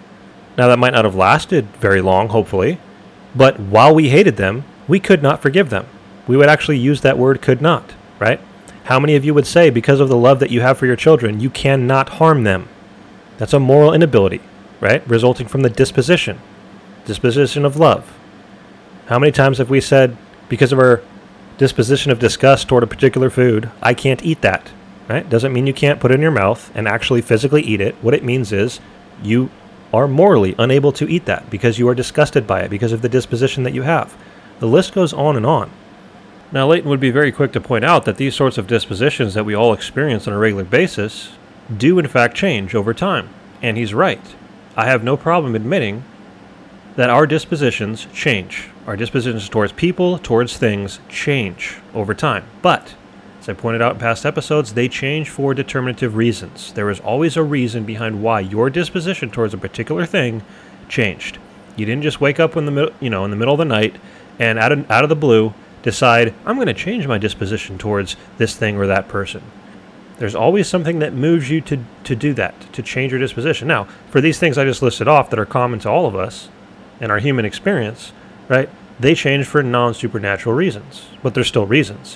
[0.58, 2.80] Now that might not have lasted very long, hopefully,
[3.36, 5.86] but while we hated them, we could not forgive them.
[6.26, 8.42] We would actually use that word could not, right?
[8.89, 10.95] How many of you would say, because of the love that you have for your
[10.95, 12.67] children, you cannot harm them?
[13.38, 14.41] That's a moral inability,
[14.82, 15.08] right?
[15.08, 16.39] Resulting from the disposition,
[17.06, 18.12] disposition of love.
[19.06, 20.17] How many times have we said,
[20.49, 21.04] because of our
[21.60, 24.71] disposition of disgust toward a particular food, I can't eat that,
[25.08, 25.30] right?
[25.30, 27.93] Doesn't mean you can't put it in your mouth and actually physically eat it.
[28.02, 28.80] What it means is
[29.21, 29.52] you
[29.93, 33.10] are morally unable to eat that because you are disgusted by it because of the
[33.10, 34.17] disposition that you have.
[34.58, 35.69] The list goes on and on.
[36.51, 39.45] Now, Leighton would be very quick to point out that these sorts of dispositions that
[39.45, 41.33] we all experience on a regular basis
[41.75, 43.29] do in fact change over time.
[43.62, 44.21] And he's right.
[44.75, 46.03] I have no problem admitting
[46.95, 48.69] that our dispositions change.
[48.88, 52.45] Our dispositions towards people, towards things, change over time.
[52.63, 52.95] But,
[53.39, 56.73] as I pointed out in past episodes, they change for determinative reasons.
[56.73, 60.41] There is always a reason behind why your disposition towards a particular thing
[60.88, 61.38] changed.
[61.75, 63.95] You didn't just wake up in the you know in the middle of the night
[64.39, 68.15] and out of, out of the blue decide, I'm going to change my disposition towards
[68.38, 69.42] this thing or that person.
[70.18, 73.68] There's always something that moves you to, to do that, to change your disposition.
[73.68, 76.50] Now, for these things I just listed off that are common to all of us
[77.00, 78.12] in our human experience,
[78.50, 82.15] right, they change for non supernatural reasons, but they're still reasons.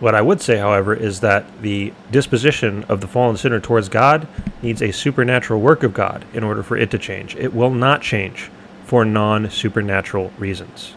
[0.00, 4.26] What I would say, however, is that the disposition of the fallen sinner towards God
[4.60, 7.36] needs a supernatural work of God in order for it to change.
[7.36, 8.50] It will not change
[8.84, 10.94] for non supernatural reasons.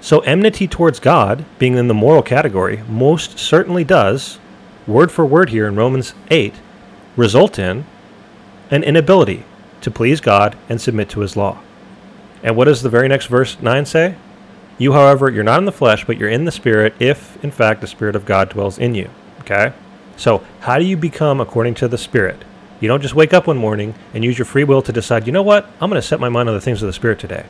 [0.00, 4.38] So, enmity towards God, being in the moral category, most certainly does,
[4.86, 6.54] word for word here in Romans 8,
[7.16, 7.84] result in
[8.70, 9.44] an inability
[9.82, 11.58] to please God and submit to his law.
[12.42, 14.14] And what does the very next verse 9 say?
[14.78, 17.82] You, however, you're not in the flesh, but you're in the Spirit, if, in fact,
[17.82, 19.10] the Spirit of God dwells in you.
[19.40, 19.74] Okay?
[20.16, 22.42] So, how do you become according to the Spirit?
[22.80, 25.32] You don't just wake up one morning and use your free will to decide, you
[25.32, 27.44] know what, I'm going to set my mind on the things of the Spirit today.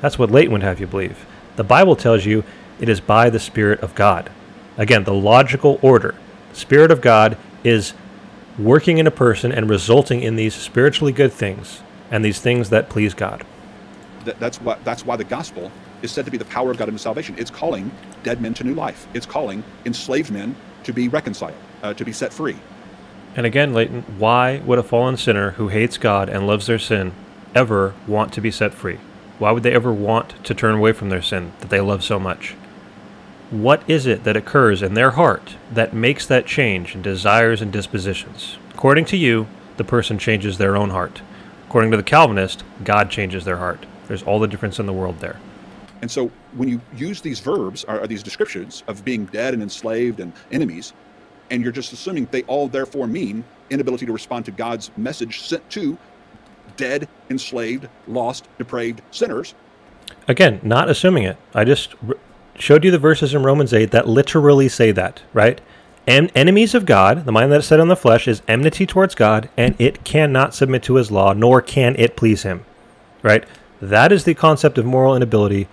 [0.00, 1.24] That's what Leighton would have you believe.
[1.56, 2.44] The Bible tells you
[2.80, 4.30] it is by the Spirit of God.
[4.76, 6.14] Again, the logical order.
[6.50, 7.94] The Spirit of God is
[8.58, 12.88] working in a person and resulting in these spiritually good things and these things that
[12.88, 13.44] please God.
[14.24, 15.70] That's why that's why the gospel
[16.02, 17.34] is said to be the power of God into salvation.
[17.38, 17.90] It's calling
[18.22, 19.06] dead men to new life.
[19.14, 22.56] It's calling enslaved men to be reconciled, uh, to be set free.
[23.36, 27.12] And again, Leighton, why would a fallen sinner who hates God and loves their sin
[27.54, 28.98] ever want to be set free?
[29.38, 32.20] Why would they ever want to turn away from their sin that they love so
[32.20, 32.54] much?
[33.50, 37.72] What is it that occurs in their heart that makes that change in desires and
[37.72, 38.58] dispositions?
[38.70, 41.20] According to you, the person changes their own heart.
[41.66, 43.86] According to the Calvinist, God changes their heart.
[44.06, 45.40] There's all the difference in the world there.
[46.00, 50.20] And so when you use these verbs or, these descriptions of being dead and enslaved
[50.20, 50.92] and enemies,
[51.50, 55.68] and you're just assuming they all therefore mean inability to respond to God's message sent
[55.70, 55.98] to
[56.76, 59.54] dead, enslaved, lost, depraved sinners.
[60.28, 61.36] Again, not assuming it.
[61.54, 62.16] I just r-
[62.58, 65.60] showed you the verses in Romans 8 that literally say that, right?
[66.06, 69.14] En- enemies of God, the mind that is set on the flesh, is enmity towards
[69.14, 72.64] God, and it cannot submit to his law, nor can it please him,
[73.22, 73.44] right?
[73.80, 75.68] That is the concept of moral inability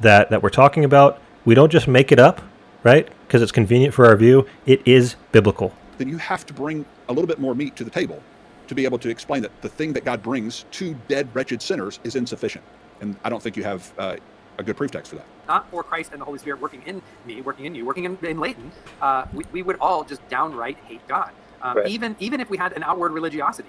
[0.00, 1.20] that, that we're talking about.
[1.44, 2.42] We don't just make it up,
[2.82, 3.08] right?
[3.26, 4.46] Because it's convenient for our view.
[4.66, 5.72] It is biblical.
[5.98, 8.22] Then you have to bring a little bit more meat to the table
[8.68, 12.00] to be able to explain that the thing that God brings to dead, wretched sinners
[12.04, 12.64] is insufficient.
[13.00, 14.16] And I don't think you have uh,
[14.58, 15.26] a good proof text for that.
[15.48, 18.18] Not for Christ and the Holy Spirit working in me, working in you, working in,
[18.22, 21.30] in Leighton, uh, we, we would all just downright hate God.
[21.62, 21.88] Um, Right.
[21.88, 23.68] Even even if we had an outward religiosity.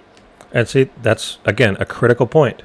[0.52, 2.62] And see, that's again a critical point.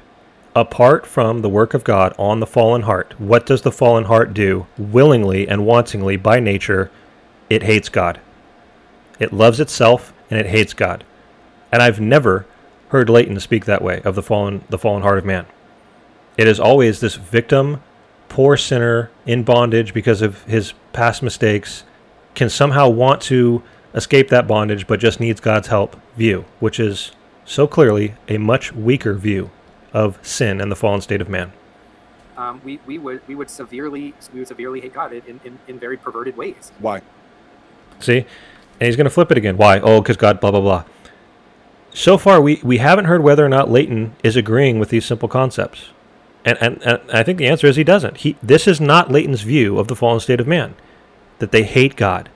[0.54, 4.32] Apart from the work of God on the fallen heart, what does the fallen heart
[4.32, 6.90] do willingly and wantingly by nature?
[7.50, 8.20] It hates God.
[9.18, 11.04] It loves itself and it hates God.
[11.74, 12.46] And I've never
[12.90, 15.44] heard Leighton speak that way of the fallen the fallen heart of man.
[16.38, 17.82] It is always this victim,
[18.28, 21.82] poor sinner in bondage because of his past mistakes,
[22.36, 27.10] can somehow want to escape that bondage but just needs God's help view, which is
[27.44, 29.50] so clearly a much weaker view
[29.92, 31.52] of sin and the fallen state of man.
[32.36, 35.80] Um, we, we would we would severely we would severely hate God in, in, in
[35.80, 36.70] very perverted ways.
[36.78, 37.02] Why?
[37.98, 38.18] See?
[38.18, 39.56] And he's going to flip it again.
[39.56, 39.80] Why?
[39.80, 40.84] Oh, because God, blah, blah, blah.
[41.94, 45.28] So far, we, we haven't heard whether or not Leighton is agreeing with these simple
[45.28, 45.90] concepts.
[46.44, 48.18] And, and, and I think the answer is he doesn't.
[48.18, 50.74] He, this is not Leighton's view of the fallen state of man
[51.38, 52.28] that they hate God,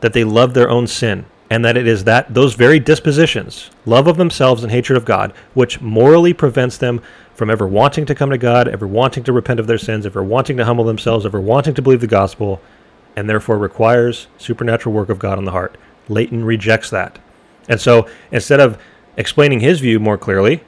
[0.00, 4.06] that they love their own sin, and that it is that those very dispositions, love
[4.06, 7.02] of themselves and hatred of God, which morally prevents them
[7.34, 10.22] from ever wanting to come to God, ever wanting to repent of their sins, ever
[10.22, 12.60] wanting to humble themselves, ever wanting to believe the gospel,
[13.16, 15.76] and therefore requires supernatural work of God on the heart.
[16.08, 17.18] Leighton rejects that.
[17.68, 18.78] And so instead of
[19.20, 20.62] explaining his view more clearly,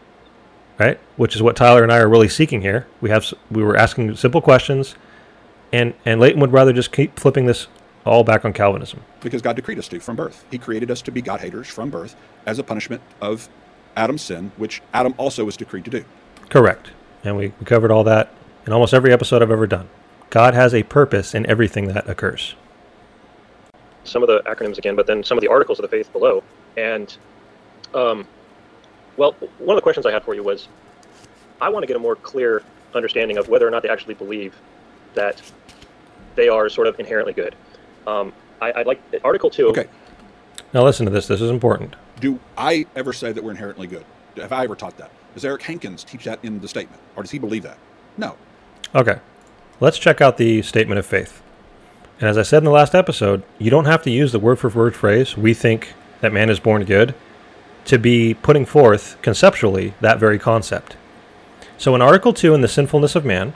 [0.78, 3.76] right, which is what Tyler and I are really seeking here, we have we were
[3.76, 4.94] asking simple questions,
[5.72, 7.66] and and Leighton would rather just keep flipping this
[8.04, 9.00] all back on Calvinism.
[9.20, 10.44] Because God decreed us to from birth.
[10.50, 12.14] He created us to be God haters from birth
[12.46, 13.48] as a punishment of
[13.96, 16.04] Adam's sin, which Adam also was decreed to do.
[16.48, 16.90] Correct.
[17.24, 18.32] And we, we covered all that
[18.66, 19.88] in almost every episode I've ever done.
[20.30, 22.54] God has a purpose in everything that occurs.
[24.04, 26.42] some of the acronyms again, but then some of the articles of the faith below.
[26.76, 27.16] And,
[27.94, 28.26] um,
[29.16, 30.68] well, one of the questions I had for you was,
[31.60, 32.62] I want to get a more clear
[32.94, 34.54] understanding of whether or not they actually believe
[35.14, 35.40] that
[36.34, 37.54] they are sort of inherently good.
[38.06, 39.68] Um, I, I'd like Article Two.
[39.68, 39.86] Okay.
[40.72, 41.26] Now listen to this.
[41.26, 41.94] This is important.
[42.20, 44.04] Do I ever say that we're inherently good?
[44.36, 45.10] Have I ever taught that?
[45.34, 47.00] Does Eric Hankins teach that in the statement?
[47.16, 47.78] Or does he believe that?
[48.16, 48.36] No.
[48.94, 49.18] Okay.
[49.80, 51.42] Let's check out the statement of faith.
[52.20, 54.58] And as I said in the last episode, you don't have to use the word
[54.58, 57.14] for word phrase, we think that man is born good,
[57.84, 60.96] to be putting forth conceptually that very concept.
[61.78, 63.54] So in Article 2 in the sinfulness of man,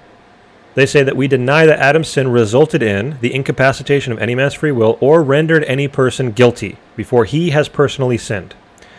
[0.74, 4.55] they say that we deny that Adam's sin resulted in the incapacitation of any man's
[4.55, 8.55] free will or rendered any person guilty before he has personally sinned.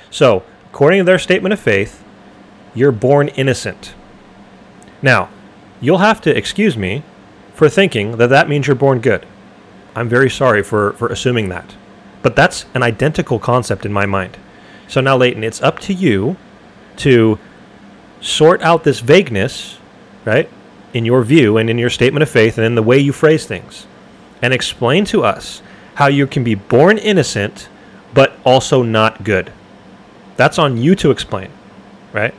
[0.10, 2.04] So, according to their statement of faith,
[2.74, 3.94] you're born innocent.
[5.02, 5.30] Now,
[5.80, 7.04] you'll have to excuse me
[7.54, 9.26] for thinking that that means you're born good.
[9.96, 11.76] I'm very sorry for, for assuming that.
[12.22, 14.38] But that's an identical concept in my mind.
[14.88, 16.38] So now, Leighton, it's up to you
[16.98, 17.40] to
[18.22, 19.78] sort out this vagueness,
[20.26, 20.50] right,
[20.94, 23.46] in your view and in your statement of faith and in the way you phrase
[23.46, 23.86] things,
[24.42, 25.62] and explain to us
[25.96, 27.70] how you can be born innocent
[28.14, 29.52] but also not good.
[30.38, 31.50] That's on you to explain,
[32.14, 32.34] right?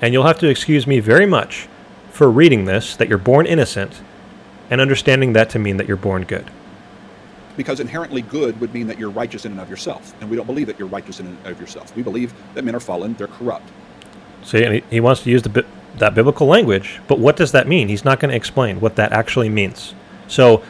[0.00, 1.68] And you'll have to excuse me very much
[2.10, 4.00] for reading this that you're born innocent
[4.70, 6.50] and understanding that to mean that you're born good?
[7.56, 10.14] Because inherently good would mean that you're righteous in and of yourself.
[10.20, 11.94] And we don't believe that you're righteous in and of yourself.
[11.96, 13.70] We believe that men are fallen, they're corrupt.
[14.42, 15.64] See, and he, he wants to use the
[15.98, 17.88] that biblical language, but what does that mean?
[17.88, 19.94] He's not going to explain what that actually means.
[20.28, 20.62] So,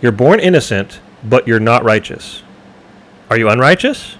[0.00, 2.42] you're born innocent, but you're not righteous.
[3.28, 4.16] Are you unrighteous?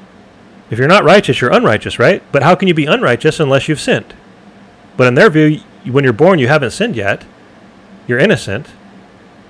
[0.70, 2.22] If you're not righteous, you're unrighteous, right?
[2.30, 4.12] But how can you be unrighteous unless you've sinned?
[4.96, 7.24] But in their view, when you're born, you haven't sinned yet.
[8.06, 8.66] You're innocent,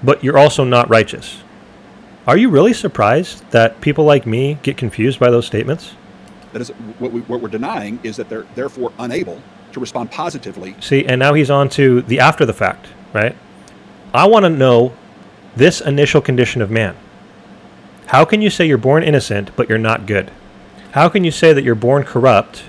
[0.03, 1.43] but you're also not righteous.
[2.29, 5.95] Are you really surprised that people like me get confused by those statements?
[6.53, 6.69] That is
[6.99, 9.41] what, we, what we're denying is that they're therefore unable
[9.73, 10.77] to respond positively.
[10.79, 13.35] See, and now he's on to the after the fact, right?
[14.13, 14.93] I want to know
[15.57, 16.95] this initial condition of man.
[18.09, 20.31] How can you say you're born innocent, but you're not good?
[20.93, 22.65] How can you say that you're born corrupt,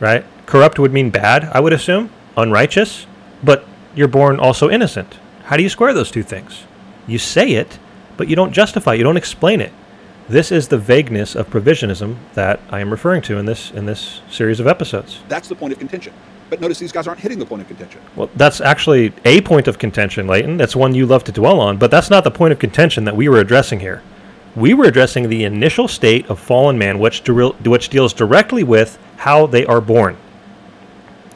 [0.00, 0.24] right?
[0.46, 2.08] Corrupt would mean bad, I would assume,
[2.38, 3.06] unrighteous,
[3.44, 5.18] but you're born also innocent.
[5.44, 6.64] How do you square those two things?
[7.06, 7.78] You say it,
[8.18, 9.72] but you don't justify, it, you don't explain it.
[10.28, 14.20] This is the vagueness of provisionism that I am referring to in this in this
[14.30, 15.20] series of episodes.
[15.28, 16.12] That's the point of contention.
[16.50, 18.02] But notice these guys aren't hitting the point of contention.
[18.16, 20.56] Well, that's actually a point of contention, Leighton.
[20.58, 23.16] That's one you love to dwell on, but that's not the point of contention that
[23.16, 24.02] we were addressing here.
[24.56, 28.98] We were addressing the initial state of fallen man, which, diril- which deals directly with
[29.18, 30.16] how they are born.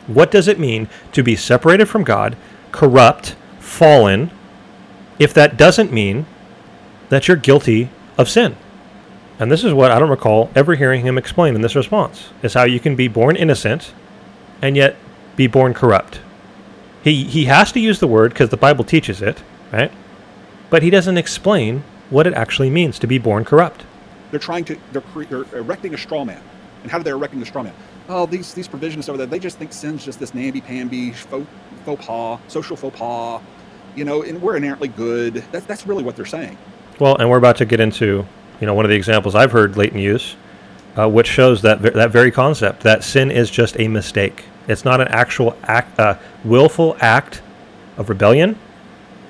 [0.06, 2.36] What does it mean to be separated from God,
[2.72, 4.30] corrupt, fallen,
[5.18, 6.26] if that doesn't mean
[7.12, 8.56] that you're guilty of sin?
[9.38, 12.54] And this is what I don't recall ever hearing him explain in this response is
[12.54, 13.92] how you can be born innocent
[14.62, 14.96] and yet
[15.36, 16.20] be born corrupt.
[17.04, 19.92] He he has to use the word because the Bible teaches it, right?
[20.70, 23.84] But he doesn't explain what it actually means to be born corrupt.
[24.30, 26.42] They're trying to, they're, cre- they're erecting a straw man.
[26.82, 27.74] And how do they erecting the straw man?
[28.08, 31.46] Oh, these, these provisionists over there, they just think sin's just this namby-pamby faux,
[31.84, 33.42] faux pas, social faux pas,
[33.94, 35.44] you know, and we're inherently good.
[35.52, 36.56] That's, that's really what they're saying.
[37.02, 38.24] Well, and we're about to get into,
[38.60, 40.36] you know, one of the examples I've heard Leighton use,
[40.96, 44.44] uh, which shows that that very concept that sin is just a mistake.
[44.68, 47.42] It's not an actual act, uh, willful act
[47.96, 48.56] of rebellion,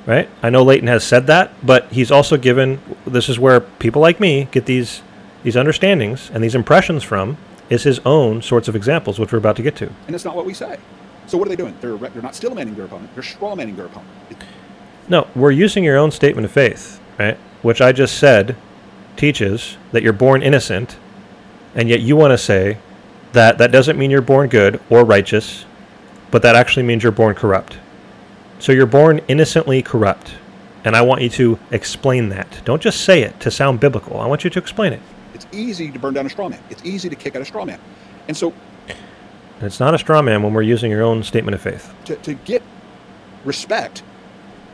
[0.04, 0.28] right?
[0.42, 2.78] I know Leighton has said that, but he's also given.
[3.06, 5.00] This is where people like me get these
[5.42, 7.38] these understandings and these impressions from.
[7.70, 9.86] Is his own sorts of examples, which we're about to get to.
[9.86, 10.76] And that's not what we say.
[11.26, 11.74] So what are they doing?
[11.80, 13.14] They're, they're not steel manning their opponent.
[13.14, 14.10] They're straw manning their opponent.
[15.08, 17.38] No, we're using your own statement of faith, right?
[17.62, 18.56] Which I just said
[19.16, 20.96] teaches that you're born innocent,
[21.74, 22.78] and yet you want to say
[23.32, 25.64] that that doesn't mean you're born good or righteous,
[26.30, 27.78] but that actually means you're born corrupt.
[28.58, 30.34] So you're born innocently corrupt.
[30.84, 32.60] And I want you to explain that.
[32.64, 34.18] Don't just say it to sound biblical.
[34.18, 35.00] I want you to explain it.
[35.32, 36.60] It's easy to burn down a straw man.
[36.70, 37.78] It's easy to kick out a straw man.
[38.28, 38.52] And so
[38.88, 41.94] And it's not a straw man when we're using your own statement of faith.
[42.06, 42.62] to, to get
[43.44, 44.02] respect,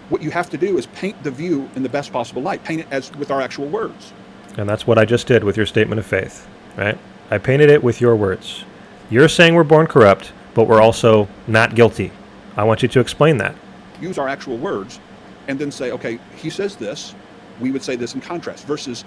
[0.08, 2.62] what you have to do is paint the view in the best possible light.
[2.64, 4.12] Paint it as with our actual words.
[4.56, 6.46] And that's what I just did with your statement of faith,
[6.76, 6.98] right?
[7.30, 8.64] I painted it with your words.
[9.10, 12.10] You're saying we're born corrupt, but we're also not guilty.
[12.56, 13.54] I want you to explain that.
[14.00, 15.00] Use our actual words
[15.46, 17.14] and then say, okay, he says this,
[17.60, 19.04] we would say this in contrast, versus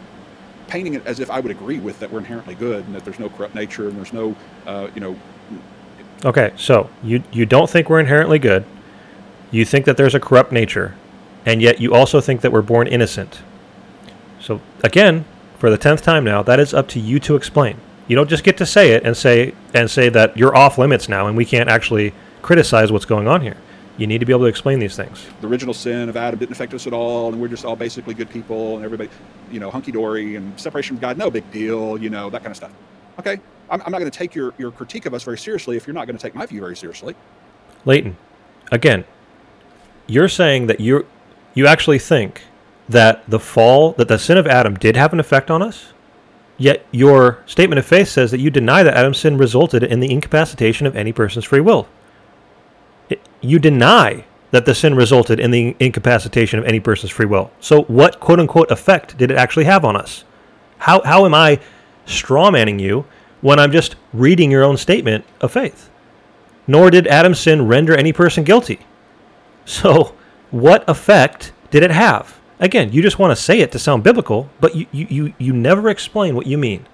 [0.67, 3.19] painting it as if I would agree with that we're inherently good and that there's
[3.19, 4.35] no corrupt nature and there's no,
[4.65, 5.15] uh, you know,
[6.23, 8.63] Okay, so you you don't think we're inherently good.
[9.51, 10.95] You think that there's a corrupt nature,
[11.45, 13.41] and yet you also think that we're born innocent.
[14.39, 15.25] So again,
[15.57, 17.77] for the tenth time now, that is up to you to explain.
[18.07, 21.07] You don't just get to say it and say and say that you're off limits
[21.07, 23.55] now and we can't actually criticize what's going on here.
[23.97, 25.27] You need to be able to explain these things.
[25.41, 28.13] the original sin of Adam didn't affect us at all, and we're just all basically
[28.13, 29.09] good people, and everybody,
[29.51, 32.51] you know, hunky dory, and separation from God, no big deal, you know, that kind
[32.51, 32.71] of stuff.
[33.19, 33.39] Okay,
[33.69, 35.93] I'm, I'm not going to take your, your critique of us very seriously if you're
[35.93, 37.15] not going to take my view very seriously.
[37.85, 38.17] Leighton,
[38.71, 39.03] again,
[40.11, 41.05] you're saying that you
[41.53, 42.43] you actually think
[42.87, 45.93] that the fall, that the sin of Adam did have an effect on us,
[46.57, 50.11] yet your statement of faith says that you deny that Adam's sin resulted in the
[50.11, 51.87] incapacitation of any person's free will.
[53.09, 57.51] It, you deny that the sin resulted in the incapacitation of any person's free will.
[57.59, 60.23] So, what quote unquote effect did it actually have on us?
[60.79, 61.59] How, how am I
[62.05, 63.05] strawmanning you
[63.41, 65.91] when I'm just reading your own statement of faith?
[66.67, 68.79] nor did Adam's sin render any person guilty.
[69.71, 70.15] So,
[70.49, 72.37] what effect did it have?
[72.59, 75.53] Again, you just want to say it to sound biblical, but you, you, you, you
[75.53, 76.85] never explain what you mean.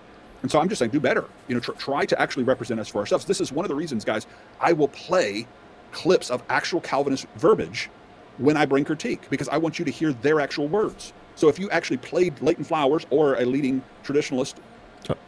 [0.43, 1.25] And so I'm just saying, do better.
[1.47, 3.25] You know, tr- try to actually represent us for ourselves.
[3.25, 4.27] This is one of the reasons, guys,
[4.61, 5.47] I will play
[5.91, 7.89] clips of actual Calvinist verbiage
[8.37, 11.13] when I bring critique because I want you to hear their actual words.
[11.33, 14.53] So if you actually played Leighton Flowers or a leading traditionalist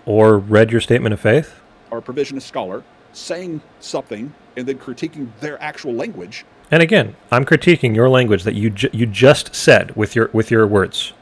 [0.05, 1.61] Or read your statement of faith.
[1.89, 7.45] or a provisionist scholar saying something and then critiquing their actual language, And again, I'm
[7.45, 11.13] critiquing your language that you ju- you just said with your with your words.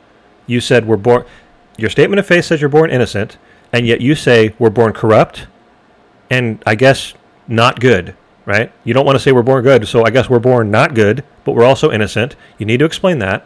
[0.45, 1.25] You said we're born.
[1.77, 3.37] Your statement of faith says you're born innocent,
[3.71, 5.47] and yet you say we're born corrupt,
[6.29, 7.13] and I guess
[7.47, 8.15] not good.
[8.45, 8.71] Right?
[8.85, 11.23] You don't want to say we're born good, so I guess we're born not good,
[11.43, 12.37] but we're also innocent.
[12.57, 13.45] You need to explain that,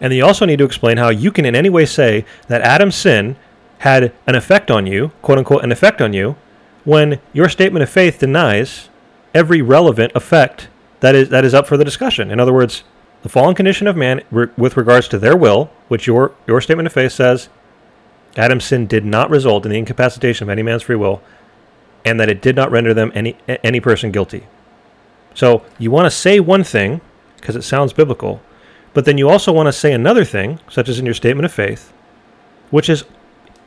[0.00, 2.94] and you also need to explain how you can in any way say that Adam's
[2.94, 3.36] sin
[3.78, 6.36] had an effect on you, quote unquote, an effect on you,
[6.84, 8.88] when your statement of faith denies
[9.34, 10.68] every relevant effect
[11.00, 12.30] that is that is up for the discussion.
[12.30, 12.84] In other words,
[13.22, 16.86] the fallen condition of man re- with regards to their will, which your your statement
[16.86, 17.48] of faith says
[18.36, 21.20] Adam's sin did not result in the incapacitation of any man's free will,
[22.04, 24.46] and that it did not render them any any person guilty.
[25.34, 27.00] So you want to say one thing
[27.36, 28.40] because it sounds biblical,
[28.92, 31.52] but then you also want to say another thing, such as in your statement of
[31.52, 31.92] faith,
[32.70, 33.04] which is,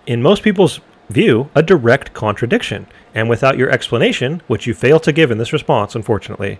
[0.05, 0.79] in most people's
[1.09, 2.88] view, a direct contradiction.
[3.15, 6.59] And without your explanation, which you fail to give in this response, unfortunately,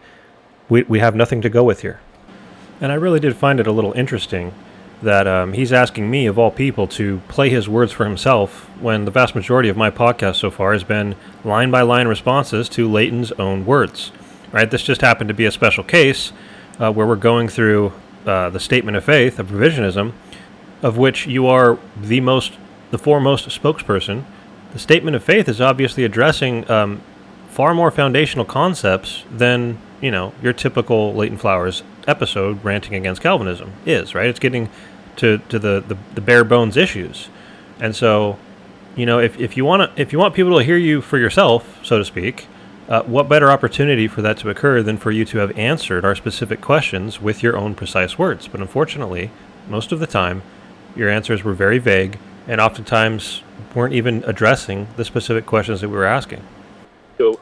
[0.74, 2.00] we, we have nothing to go with here.
[2.82, 4.56] And I really did find it a little interesting
[5.04, 9.06] that um, he's asking me, of all people, to play his words for himself when
[9.06, 12.90] the vast majority of my podcast so far has been line by line responses to
[12.90, 14.12] Leighton's own words.
[14.52, 14.70] Right?
[14.70, 16.34] This just happened to be a special case
[16.80, 17.94] uh, where we're going through
[18.26, 20.14] uh, the statement of faith of provisionism,
[20.82, 22.54] of which you are the most,
[22.90, 24.24] the foremost spokesperson.
[24.72, 27.04] The statement of faith is obviously addressing um,
[27.50, 33.72] far more foundational concepts than you know your typical Leighton Flowers episode ranting against Calvinism
[33.86, 34.14] is.
[34.14, 34.28] Right?
[34.28, 34.70] It's getting
[35.16, 37.30] to to the the, the bare bones issues,
[37.80, 38.38] and so
[38.96, 41.18] you know if, if you want to if you want people to hear you for
[41.18, 42.48] yourself, so to speak,
[42.90, 46.16] uh, what better opportunity for that to occur than for you to have answered our
[46.16, 48.50] specific questions with your own precise words?
[48.50, 49.32] But unfortunately,
[49.70, 50.42] most of the time,
[50.98, 53.42] your answers were very vague and oftentimes
[53.74, 56.44] weren't even addressing the specific questions that we were asking.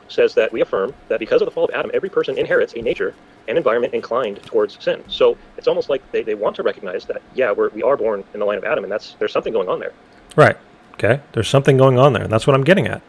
[0.08, 2.82] Says that we affirm that because of the fall of Adam, every person inherits a
[2.82, 3.14] nature
[3.48, 5.04] and environment inclined towards sin.
[5.08, 8.24] So it's almost like they, they want to recognize that, yeah, we're, we are born
[8.34, 9.94] in the line of Adam, and that's there's something going on there.
[10.36, 10.58] Right.
[10.94, 11.20] Okay.
[11.34, 13.02] There's something going on there, and that's what I'm getting at.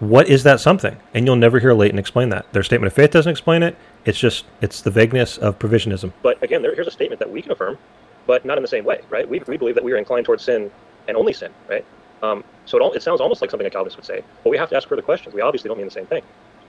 [0.00, 0.96] What is that something?
[1.12, 2.52] And you'll never hear Leighton explain that.
[2.52, 3.76] Their statement of faith doesn't explain it.
[4.04, 6.12] It's just it's the vagueness of provisionism.
[6.22, 7.78] But again, there, here's a statement that we can affirm,
[8.26, 9.28] but not in the same way, right?
[9.28, 10.70] We, we believe that we are inclined towards sin
[11.08, 11.84] and only sin, right?
[12.22, 14.58] Um, so it, all, it sounds almost like something a Calvinist would say, but we
[14.58, 15.34] have to ask further questions.
[15.34, 16.22] We obviously don't mean the same thing.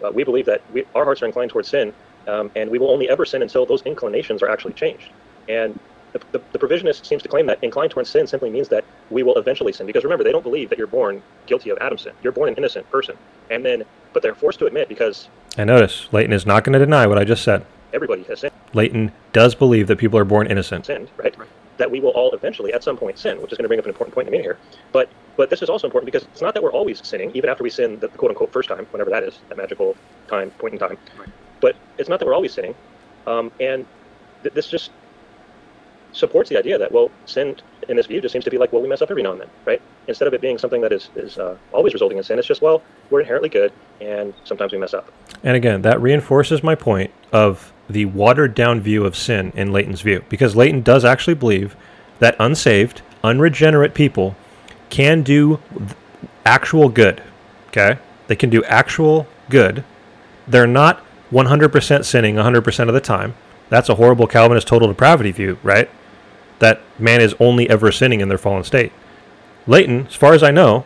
[0.04, 1.93] Uh, we believe that we, our hearts are inclined towards sin,
[2.28, 5.10] um, and we will only ever sin until those inclinations are actually changed.
[5.47, 5.80] And
[6.14, 9.24] the, the, the, provisionist seems to claim that inclined towards sin simply means that we
[9.24, 9.86] will eventually sin.
[9.86, 12.14] Because remember, they don't believe that you're born guilty of Adam's sin.
[12.24, 13.18] You're born an innocent person,
[13.50, 13.84] and then
[14.14, 15.28] but they're forced to admit because.
[15.58, 17.66] I notice Leighton is not going to deny what I just said.
[17.93, 18.54] Everybody has sinned.
[18.74, 20.86] Leighton does believe that people are born innocent.
[20.86, 21.38] Sinned, right?
[21.38, 21.50] right?
[21.80, 23.86] That we will all eventually, at some point, sin, which is going to bring up
[23.86, 24.58] an important point in a minute here.
[24.92, 27.64] But but this is also important because it's not that we're always sinning, even after
[27.64, 29.96] we sin the, quote unquote first time, whenever that is, that magical
[30.28, 30.98] time point in time.
[31.18, 31.30] Right.
[31.62, 32.76] But it's not that we're always sinning,
[33.26, 33.86] um, and
[34.44, 34.92] th- this just
[36.12, 37.56] supports the idea that well, sin
[37.88, 39.42] in this view just seems to be like well, we mess up every now and
[39.42, 39.82] then, right?
[40.08, 42.62] Instead of it being something that is is uh, always resulting in sin, it's just
[42.62, 43.72] well, we're inherently good,
[44.02, 45.10] and sometimes we mess up.
[45.44, 50.02] And again, that reinforces my point of the watered down view of sin in Leighton's
[50.02, 51.76] view, because Leighton does actually believe
[52.20, 54.36] that unsaved, unregenerate people
[54.90, 55.60] can do
[56.46, 57.22] actual good.
[57.68, 59.84] Okay, they can do actual good.
[60.48, 63.36] They're not 100% sinning 100% of the time.
[63.70, 65.90] That's a horrible Calvinist total depravity view, right?
[66.60, 68.92] that man is only ever sinning in their fallen state.
[69.66, 70.86] Leighton, as far as I know,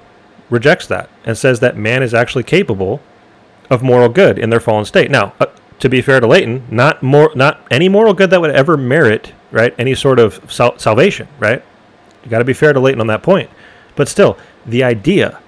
[0.49, 3.01] rejects that and says that man is actually capable
[3.69, 5.11] of moral good in their fallen state.
[5.11, 5.47] Now, uh,
[5.83, 9.33] to be fair to Leighton, not more, not any moral good that would ever merit
[9.51, 11.27] right any sort of sal- salvation.
[11.39, 11.61] Right?
[12.23, 13.49] You got to be fair to Leighton on that point.
[13.97, 15.41] But still, the idea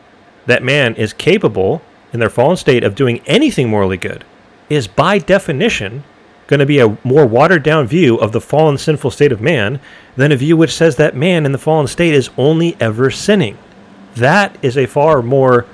[0.45, 1.81] that man is capable
[2.11, 4.25] in their fallen state of doing anything morally good
[4.69, 6.03] is by definition
[6.47, 9.79] going to be a more watered down view of the fallen sinful state of man
[10.17, 13.57] than a view which says that man in the fallen state is only ever sinning.
[14.15, 15.65] That is a far more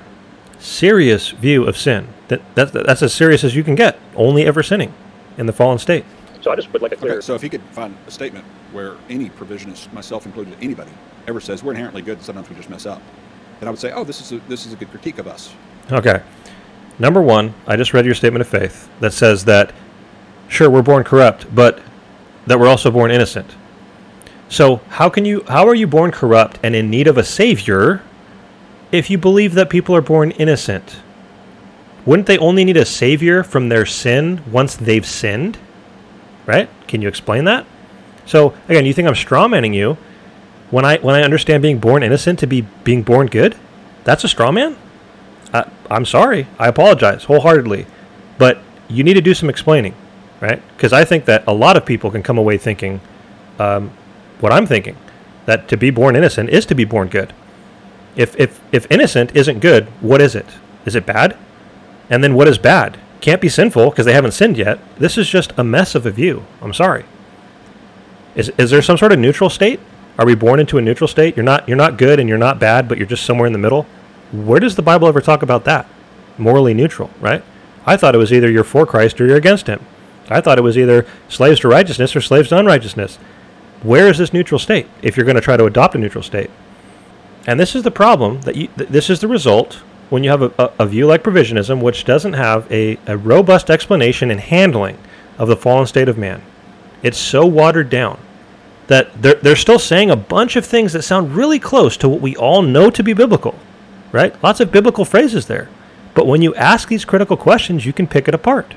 [0.60, 2.06] serious view of sin.
[2.54, 3.98] That, that that's as serious as you can get.
[4.16, 4.94] Only ever sinning
[5.36, 6.04] in the fallen state.
[6.40, 7.12] So I just would like a clear.
[7.12, 10.90] Okay, so if he could find a statement where any provisionist, myself included, anybody,
[11.28, 13.00] ever says we're inherently good, and sometimes we just mess up,
[13.60, 15.54] then I would say, oh, this is a, this is a good critique of us.
[15.90, 16.22] Okay.
[16.98, 19.72] Number one, I just read your statement of faith that says that
[20.48, 21.80] sure we're born corrupt, but
[22.46, 23.54] that we're also born innocent.
[24.48, 28.02] So how can you how are you born corrupt and in need of a savior
[28.90, 30.96] if you believe that people are born innocent?
[32.04, 35.58] Wouldn't they only need a savior from their sin once they've sinned?
[36.46, 36.68] Right?
[36.88, 37.66] Can you explain that?
[38.26, 39.96] So again, you think I'm strawmanning you
[40.70, 43.56] when I when I understand being born innocent to be being born good?
[44.04, 44.76] That's a straw man?
[45.52, 46.46] I, I'm sorry.
[46.58, 47.86] I apologize wholeheartedly.
[48.38, 49.94] But you need to do some explaining.
[50.42, 50.60] right?
[50.76, 53.00] Because I think that a lot of people can come away thinking
[53.58, 53.90] um,
[54.40, 54.96] what I'm thinking
[55.46, 57.32] that to be born innocent is to be born good.
[58.16, 60.46] If, if, if innocent isn't good, what is it?
[60.84, 61.36] Is it bad?
[62.12, 63.00] And then what is bad?
[63.22, 64.78] Can't be sinful because they haven't sinned yet.
[64.98, 66.44] This is just a mess of a view.
[66.60, 67.06] I'm sorry.
[68.34, 69.80] Is, is there some sort of neutral state?
[70.18, 71.36] Are we born into a neutral state?
[71.36, 73.58] You're not you're not good and you're not bad, but you're just somewhere in the
[73.58, 73.86] middle.
[74.30, 75.88] Where does the Bible ever talk about that?
[76.36, 77.42] Morally neutral, right?
[77.86, 79.80] I thought it was either you're for Christ or you're against him.
[80.28, 83.16] I thought it was either slaves to righteousness or slaves to unrighteousness.
[83.82, 86.50] Where is this neutral state if you're going to try to adopt a neutral state?
[87.46, 89.82] And this is the problem that you, th- this is the result
[90.12, 94.30] when you have a, a, view like provisionism, which doesn't have a, a robust explanation
[94.30, 94.98] and handling
[95.38, 96.42] of the fallen state of man.
[97.02, 98.20] It's so watered down
[98.88, 102.20] that they're, they're still saying a bunch of things that sound really close to what
[102.20, 103.58] we all know to be biblical,
[104.12, 104.40] right?
[104.42, 105.70] Lots of biblical phrases there.
[106.12, 108.74] But when you ask these critical questions, you can pick it apart.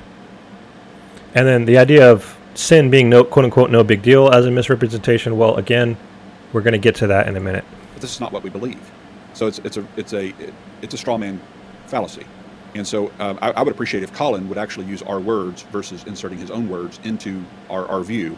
[1.33, 4.51] And then the idea of sin being no quote unquote no big deal as a
[4.51, 5.97] misrepresentation, well, again,
[6.53, 7.65] we're going to get to that in a minute.
[7.91, 8.79] But this is not what we believe.
[9.35, 10.33] So it's, it's a it's a
[10.81, 11.39] it's a straw man
[11.87, 12.25] fallacy.
[12.73, 16.03] And so um, I, I, would appreciate if Colin would actually use our words versus
[16.03, 18.37] inserting his own words into our, our view.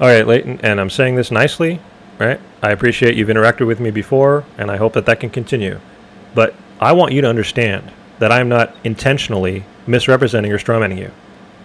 [0.00, 1.78] All right, Leighton, and I'm saying this nicely,
[2.18, 2.40] right?
[2.62, 5.80] I appreciate you've interacted with me before, and I hope that that can continue.
[6.34, 11.10] But I want you to understand that I'm not intentionally misrepresenting or strawmanning you.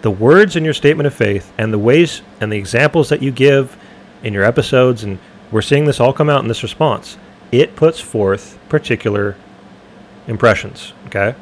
[0.02, 3.30] The words in your statement of faith and the ways and the examples that you
[3.30, 3.78] give
[4.22, 5.18] in your episodes, and
[5.50, 7.16] we're seeing this all come out in this response,
[7.52, 9.36] it puts forth particular
[10.26, 11.34] impressions, okay?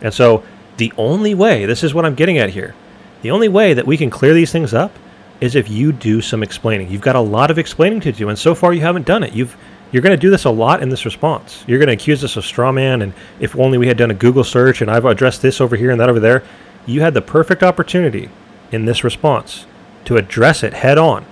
[0.00, 0.42] And so
[0.78, 2.74] the only way, this is what I'm getting at here,
[3.22, 4.92] the only way that we can clear these things up
[5.40, 6.90] is if you do some explaining.
[6.90, 9.32] You've got a lot of explaining to do, and so far you haven't done it.
[9.32, 9.56] You've
[9.92, 11.62] you're going to do this a lot in this response.
[11.68, 14.14] You're going to accuse us of straw man, and if only we had done a
[14.14, 16.42] Google search and I've addressed this over here and that over there.
[16.84, 18.28] You had the perfect opportunity
[18.72, 19.66] in this response
[20.06, 21.24] to address it head on.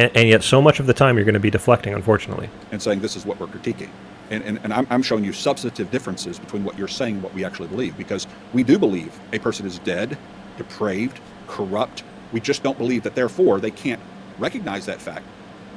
[0.00, 2.48] And, and yet, so much of the time, you're going to be deflecting, unfortunately.
[2.72, 3.90] And saying this is what we're critiquing.
[4.30, 7.34] And, and, and I'm, I'm, showing you substantive differences between what you're saying and what
[7.34, 10.16] we actually believe because we do believe a person is dead,
[10.56, 12.02] depraved, corrupt.
[12.32, 14.00] We just don't believe that, therefore, they can't
[14.38, 15.26] recognize that fact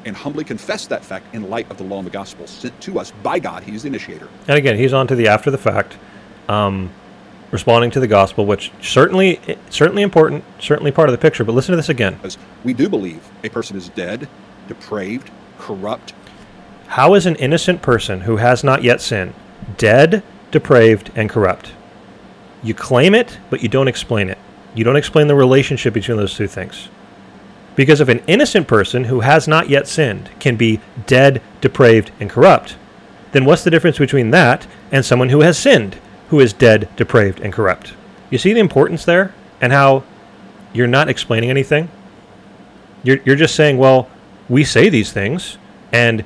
[0.06, 3.00] and humbly confess that fact in light of the law and the gospel sent to
[3.00, 3.64] us by God.
[3.64, 4.30] He's the initiator.
[4.48, 5.98] And again, he's on to the after the fact,
[6.48, 6.92] um,
[7.54, 9.39] responding to the gospel, which certainly
[9.70, 11.45] certainly important, certainly part of the picture.
[11.45, 12.16] But listen to this again.
[12.16, 14.28] Because we do believe a person is dead,
[14.68, 15.30] depraved,
[15.60, 16.14] corrupt.
[16.88, 19.36] How is an innocent person who has not yet sinned
[19.78, 21.72] dead, depraved, and corrupt?
[22.64, 24.39] You claim it, but you don't explain it.
[24.74, 26.89] You don't explain the relationship between those two things.
[27.76, 32.30] Because if an innocent person who has not yet sinned can be dead, depraved, and
[32.30, 32.78] corrupt,
[33.32, 35.99] then what's the difference between that and someone who has sinned,
[36.34, 37.94] who is dead, depraved, and corrupt?
[38.32, 40.04] You see the importance there and how
[40.74, 41.88] you're not explaining anything?
[43.04, 44.10] You're, you're just saying, well,
[44.50, 45.60] we say these things,
[45.92, 46.26] and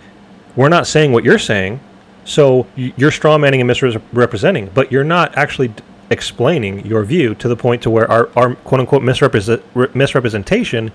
[0.56, 1.82] we're not saying what you're saying,
[2.24, 5.74] so you're strawmanning and misrepresenting, but you're not actually
[6.10, 9.62] explaining your view to the point to where our, our quote unquote misrepresent,
[9.94, 10.90] misrepresentation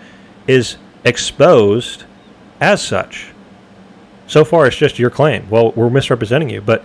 [0.46, 2.04] is exposed
[2.62, 3.26] as such.
[4.26, 5.50] So far, it's just your claim.
[5.50, 6.82] Well, we're misrepresenting you, but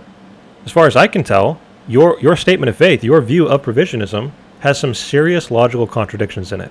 [0.66, 1.58] as far as I can tell,
[1.88, 6.60] your your statement of faith, your view of provisionism, has some serious logical contradictions in
[6.60, 6.70] it.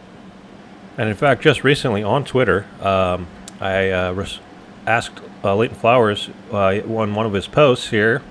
[0.98, 3.28] And in fact, just recently on Twitter, um,
[3.60, 4.40] I uh, res-
[4.86, 8.22] asked uh, Leighton Flowers uh, on one of his posts here.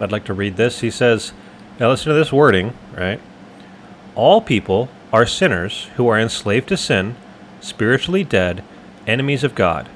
[0.00, 0.80] I'd like to read this.
[0.80, 1.32] He says,
[1.80, 3.20] "Now listen to this wording, right?
[4.14, 7.16] All people are sinners who are enslaved to sin."
[7.62, 8.62] spiritually dead,
[9.06, 9.88] enemies of God.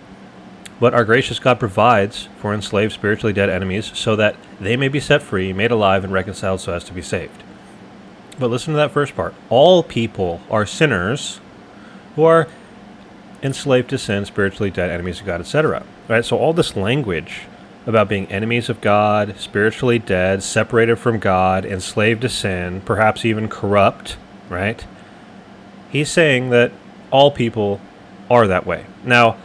[0.79, 5.01] But our gracious God provides for enslaved spiritually dead enemies so that they may be
[5.01, 7.43] set free, made alive, and reconciled so as to be saved.
[8.39, 9.35] But listen to that first part.
[9.49, 11.41] All people are sinners
[12.15, 12.49] who are
[13.43, 15.85] enslaved to sin, spiritually dead, enemies of God, etc.
[16.09, 16.25] Right?
[16.25, 17.43] So all this language
[17.87, 23.49] about being enemies of God, spiritually dead, separated from God, enslaved to sin, perhaps even
[23.49, 24.17] corrupt,
[24.49, 24.85] right?
[25.91, 26.73] He's saying that
[27.13, 27.81] all people
[28.29, 28.87] are that way.
[29.05, 29.37] Now,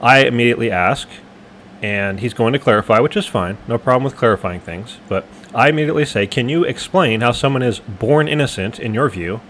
[0.00, 1.08] I immediately ask,
[1.82, 3.58] and he's going to clarify, which is fine.
[3.66, 4.98] No problem with clarifying things.
[5.08, 9.40] But I immediately say, Can you explain how someone is born innocent, in your view,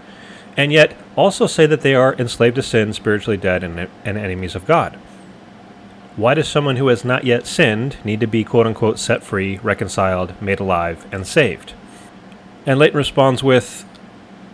[0.55, 4.55] and yet also say that they are enslaved to sin, spiritually dead, and, and enemies
[4.55, 4.97] of God?
[6.15, 9.57] Why does someone who has not yet sinned need to be quote unquote set free,
[9.59, 11.73] reconciled, made alive, and saved?
[12.65, 13.85] And Leighton responds with,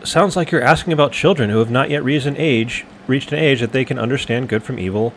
[0.04, 3.39] Sounds like you're asking about children who have not yet reached an age reached an
[3.39, 5.14] age that they can understand good from evil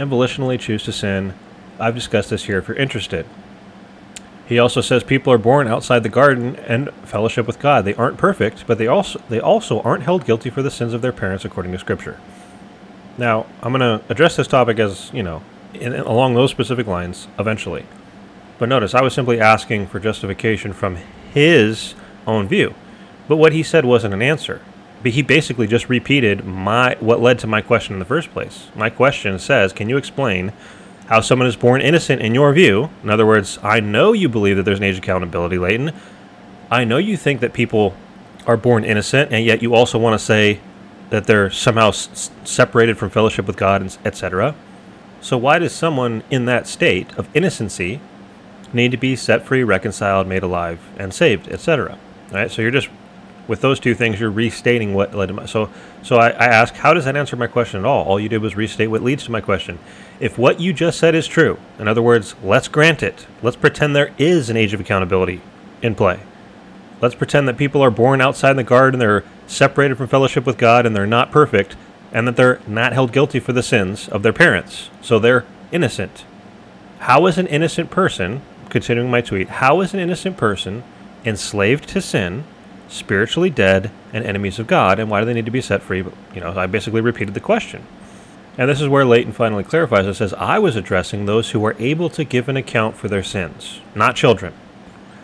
[0.00, 1.34] and volitionally choose to sin.
[1.78, 3.26] I've discussed this here if you're interested.
[4.46, 7.84] He also says people are born outside the garden and fellowship with God.
[7.84, 11.02] They aren't perfect, but they also they also aren't held guilty for the sins of
[11.02, 12.18] their parents according to Scripture.
[13.18, 15.42] Now, I'm going to address this topic as you know,
[15.74, 17.84] in, along those specific lines eventually.
[18.58, 20.96] But notice, I was simply asking for justification from
[21.32, 21.94] his
[22.26, 22.74] own view.
[23.28, 24.62] But what he said wasn't an answer.
[25.02, 28.68] But he basically just repeated my what led to my question in the first place.
[28.74, 30.52] My question says, "Can you explain
[31.06, 34.56] how someone is born innocent in your view?" In other words, I know you believe
[34.56, 35.92] that there's an age accountability, Leighton.
[36.70, 37.94] I know you think that people
[38.46, 40.58] are born innocent, and yet you also want to say
[41.10, 44.54] that they're somehow s- separated from fellowship with God, etc.
[45.20, 48.00] So why does someone in that state of innocency
[48.72, 51.98] need to be set free, reconciled, made alive, and saved, etc.?
[52.30, 52.50] Right.
[52.50, 52.88] So you're just
[53.50, 55.44] with those two things, you're restating what led to my.
[55.44, 55.70] So,
[56.04, 58.04] so I, I ask, how does that answer my question at all?
[58.04, 59.80] All you did was restate what leads to my question.
[60.20, 63.26] If what you just said is true, in other words, let's grant it.
[63.42, 65.40] Let's pretend there is an age of accountability
[65.82, 66.20] in play.
[67.00, 70.86] Let's pretend that people are born outside the garden, they're separated from fellowship with God,
[70.86, 71.74] and they're not perfect,
[72.12, 74.90] and that they're not held guilty for the sins of their parents.
[75.02, 76.24] So they're innocent.
[77.00, 80.84] How is an innocent person, continuing my tweet, how is an innocent person
[81.24, 82.44] enslaved to sin?
[82.90, 86.04] Spiritually dead, and enemies of God, and why do they need to be set free?
[86.34, 87.86] You know, I basically repeated the question.
[88.58, 91.76] And this is where Leighton finally clarifies it says, I was addressing those who are
[91.78, 94.52] able to give an account for their sins, not children.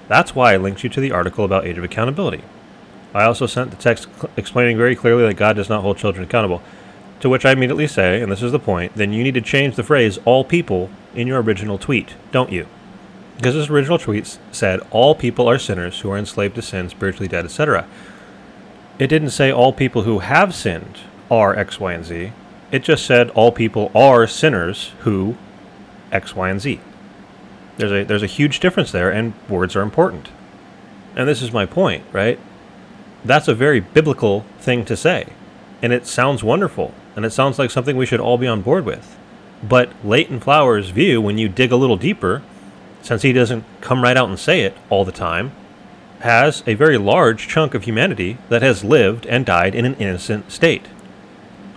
[0.08, 2.44] That's why I linked you to the article about age of accountability.
[3.12, 6.24] I also sent the text cl- explaining very clearly that God does not hold children
[6.24, 6.62] accountable.
[7.20, 9.74] To which I immediately say, and this is the point, then you need to change
[9.74, 12.68] the phrase all people in your original tweet, don't you?
[13.36, 17.28] Because his original tweets said, All people are sinners who are enslaved to sin, spiritually
[17.28, 17.86] dead, etc.
[18.98, 22.32] It didn't say all people who have sinned are X, Y, and Z.
[22.72, 25.36] It just said all people are sinners who
[26.10, 26.80] X, Y, and Z.
[27.76, 30.30] There's a, there's a huge difference there, and words are important.
[31.14, 32.38] And this is my point, right?
[33.24, 35.26] That's a very biblical thing to say.
[35.82, 38.86] And it sounds wonderful, and it sounds like something we should all be on board
[38.86, 39.18] with.
[39.62, 42.42] But Leighton Flowers' view, when you dig a little deeper,
[43.06, 45.52] since he doesn't come right out and say it all the time,
[46.20, 50.50] has a very large chunk of humanity that has lived and died in an innocent
[50.50, 50.88] state.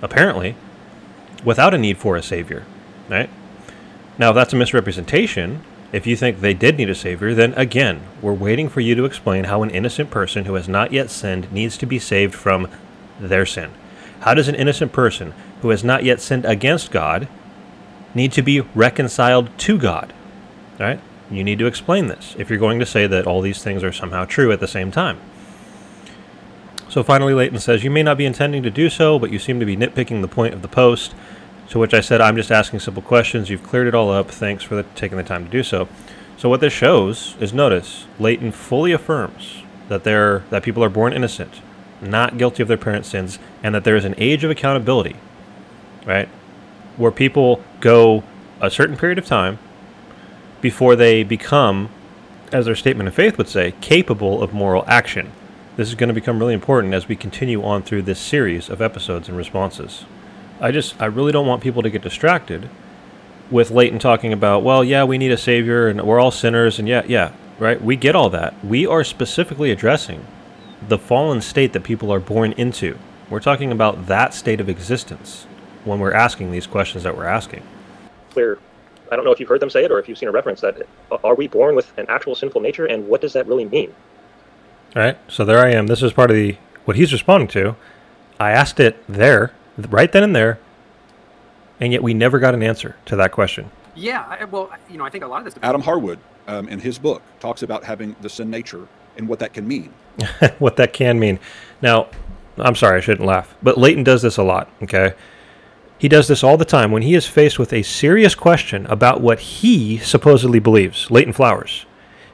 [0.01, 0.55] Apparently,
[1.45, 2.65] without a need for a savior,
[3.07, 3.29] right?
[4.17, 8.01] Now, if that's a misrepresentation, if you think they did need a savior, then again,
[8.23, 11.51] we're waiting for you to explain how an innocent person who has not yet sinned
[11.51, 12.67] needs to be saved from
[13.19, 13.69] their sin.
[14.21, 17.27] How does an innocent person who has not yet sinned against God
[18.15, 20.11] need to be reconciled to God?
[20.79, 20.99] Right?
[21.31, 23.91] You need to explain this if you're going to say that all these things are
[23.91, 25.19] somehow true at the same time.
[26.89, 29.59] So finally, Leighton says, You may not be intending to do so, but you seem
[29.59, 31.13] to be nitpicking the point of the post.
[31.69, 33.51] To which I said, I'm just asking simple questions.
[33.51, 34.31] You've cleared it all up.
[34.31, 35.87] Thanks for the, taking the time to do so.
[36.35, 40.13] So what this shows is notice Leighton fully affirms that they
[40.49, 41.61] that people are born innocent,
[42.01, 45.15] not guilty of their parents' sins, and that there is an age of accountability,
[46.05, 46.27] right?
[46.97, 48.23] Where people go
[48.61, 49.59] a certain period of time
[50.61, 51.89] before they become,
[52.51, 55.31] as their statement of faith would say, capable of moral action.
[55.75, 58.81] This is going to become really important as we continue on through this series of
[58.81, 60.05] episodes and responses.
[60.59, 62.69] I just, I really don't want people to get distracted
[63.49, 66.87] with Leighton talking about, well, yeah, we need a savior and we're all sinners, and
[66.87, 67.81] yeah, yeah, right?
[67.81, 68.53] We get all that.
[68.63, 70.25] We are specifically addressing
[70.87, 72.97] the fallen state that people are born into.
[73.29, 75.45] We're talking about that state of existence
[75.85, 77.63] when we're asking these questions that we're asking.
[78.31, 78.59] Clear
[79.11, 80.61] I don't know if you've heard them say it or if you've seen a reference
[80.61, 80.87] that
[81.23, 83.93] are we born with an actual sinful nature and what does that really mean?
[84.95, 85.17] All right.
[85.27, 85.87] So there I am.
[85.87, 87.75] This is part of the what he's responding to.
[88.39, 90.59] I asked it there, right then and there,
[91.79, 93.69] and yet we never got an answer to that question.
[93.95, 95.55] Yeah, I, well, you know, I think a lot of this.
[95.61, 98.87] Adam Harwood, um, in his book, talks about having the sin nature
[99.17, 99.93] and what that can mean.
[100.59, 101.37] what that can mean.
[101.81, 102.07] Now,
[102.57, 104.69] I'm sorry, I shouldn't laugh, but Leighton does this a lot.
[104.83, 105.13] Okay,
[105.99, 109.21] he does this all the time when he is faced with a serious question about
[109.21, 111.85] what he supposedly believes, Leighton Flowers.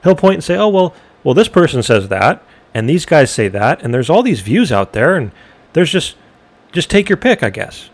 [0.03, 0.93] He'll point and say, "Oh well,
[1.23, 2.43] well this person says that,
[2.73, 5.31] and these guys say that, and there's all these views out there, and
[5.73, 6.15] there's just
[6.71, 7.89] just take your pick, I guess."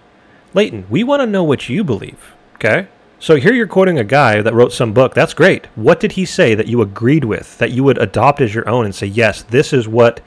[0.53, 2.87] Leighton, we want to know what you believe, okay?
[3.19, 5.13] So here you're quoting a guy that wrote some book.
[5.13, 5.67] That's great.
[5.75, 8.83] What did he say that you agreed with, that you would adopt as your own
[8.83, 10.19] and say, "Yes, this is what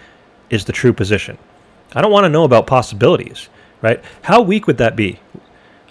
[0.49, 1.37] is the true position."
[1.95, 3.49] I don't want to know about possibilities
[3.85, 4.03] right?
[4.23, 5.21] How weak would that be?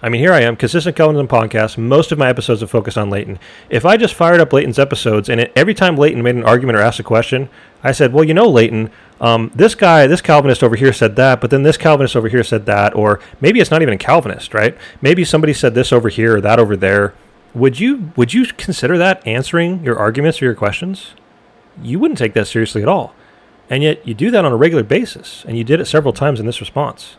[0.04, 1.78] I mean, here I am, consistent Calvinism podcast.
[1.78, 3.38] Most of my episodes have focused on Leighton.
[3.70, 6.76] If I just fired up Leighton's episodes and it, every time Leighton made an argument
[6.76, 7.48] or asked a question,
[7.82, 11.40] I said, "Well, you know, Leighton, um, this guy, this Calvinist over here said that,
[11.40, 14.52] but then this Calvinist over here said that, or maybe it's not even a Calvinist,
[14.52, 14.76] right?
[15.00, 17.14] Maybe somebody said this over here or that over there."
[17.54, 21.14] would you would you consider that answering your arguments or your questions?
[21.80, 23.14] You wouldn't take that seriously at all.
[23.70, 26.40] And yet you do that on a regular basis, and you did it several times
[26.40, 27.16] in this response.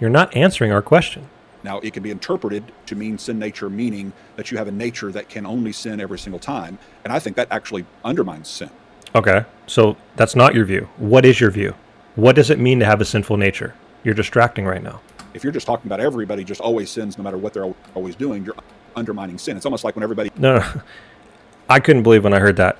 [0.00, 1.28] You're not answering our question.
[1.64, 5.10] Now, it can be interpreted to mean sin nature, meaning that you have a nature
[5.12, 6.78] that can only sin every single time.
[7.04, 8.70] And I think that actually undermines sin.
[9.14, 10.88] Okay, so that's not your view.
[10.96, 11.74] What is your view?
[12.14, 13.74] What does it mean to have a sinful nature?
[14.04, 15.00] You're distracting right now.
[15.34, 18.44] If you're just talking about everybody just always sins no matter what they're always doing,
[18.44, 18.56] you're
[18.96, 19.56] undermining sin.
[19.56, 20.82] It's almost like when everybody No, no.
[21.70, 22.78] I couldn't believe when I heard that.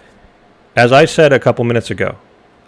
[0.74, 2.16] As I said a couple minutes ago,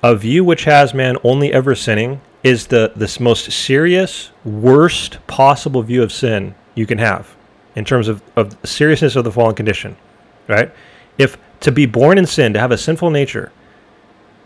[0.02, 5.82] a view which has man only ever sinning is the this most serious, worst possible
[5.82, 7.36] view of sin you can have
[7.76, 9.96] in terms of, of seriousness of the fallen condition.
[10.48, 10.72] Right?
[11.18, 13.52] If to be born in sin, to have a sinful nature,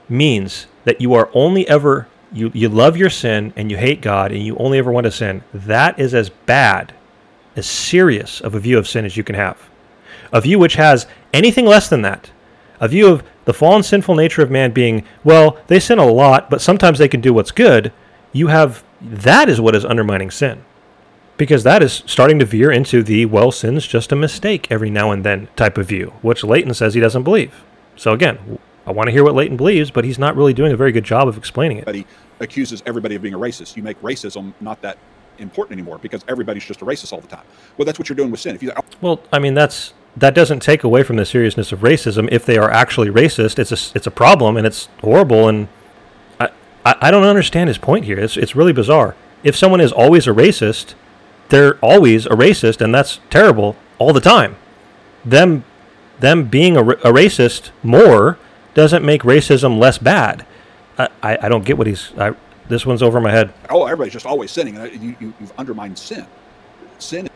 [0.08, 4.32] means that you are only ever you, you love your sin and you hate God
[4.32, 6.92] and you only ever want to sin, that is as bad,
[7.54, 9.70] as serious of a view of sin as you can have
[10.34, 12.30] a view which has anything less than that,
[12.84, 16.50] a view of the fallen sinful nature of man being, well, they sin a lot,
[16.50, 17.92] but sometimes they can do what's good,
[18.32, 20.62] you have that is what is undermining sin.
[21.38, 25.10] Because that is starting to veer into the, well, sin's just a mistake every now
[25.10, 27.64] and then type of view, which Leighton says he doesn't believe.
[27.96, 30.76] So again, I want to hear what Leighton believes, but he's not really doing a
[30.76, 31.86] very good job of explaining it.
[31.86, 32.06] But he
[32.38, 34.98] accuses everybody of being a racist, you make racism not that
[35.38, 37.44] important anymore because everybody's just a racist all the time.
[37.78, 38.54] Well, that's what you're doing with sin.
[38.54, 42.28] If you Well, I mean, that's that doesn't take away from the seriousness of racism.
[42.30, 45.48] If they are actually racist, it's a it's a problem and it's horrible.
[45.48, 45.68] And
[46.38, 46.50] I
[46.84, 48.18] I, I don't understand his point here.
[48.18, 49.16] It's it's really bizarre.
[49.42, 50.94] If someone is always a racist,
[51.48, 54.56] they're always a racist, and that's terrible all the time.
[55.24, 55.64] Them
[56.20, 58.38] them being a, a racist more
[58.74, 60.46] doesn't make racism less bad.
[60.96, 62.12] I, I, I don't get what he's.
[62.16, 62.34] I,
[62.68, 63.52] this one's over my head.
[63.68, 66.26] oh, everybody's just always sinning, you, you, you've undermined sin.
[66.98, 67.28] Sin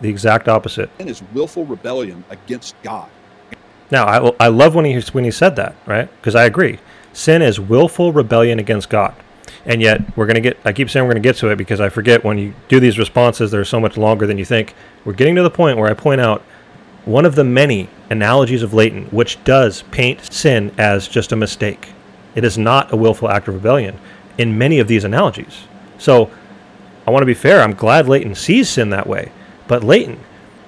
[0.00, 0.90] The exact opposite.
[0.98, 3.08] Sin is willful rebellion against God.
[3.90, 6.08] Now, I, I love when he when he said that, right?
[6.20, 6.78] Because I agree.
[7.12, 9.14] Sin is willful rebellion against God,
[9.64, 10.58] and yet we're gonna get.
[10.64, 12.98] I keep saying we're gonna get to it because I forget when you do these
[12.98, 14.74] responses, they're so much longer than you think.
[15.04, 16.42] We're getting to the point where I point out
[17.04, 21.90] one of the many analogies of Leighton, which does paint sin as just a mistake.
[22.34, 23.98] It is not a willful act of rebellion
[24.36, 25.62] in many of these analogies.
[25.98, 26.30] So
[27.06, 27.62] I want to be fair.
[27.62, 29.30] I'm glad Leighton sees sin that way.
[29.68, 30.20] But Leighton,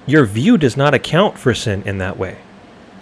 [0.05, 2.37] your view does not account for sin in that way,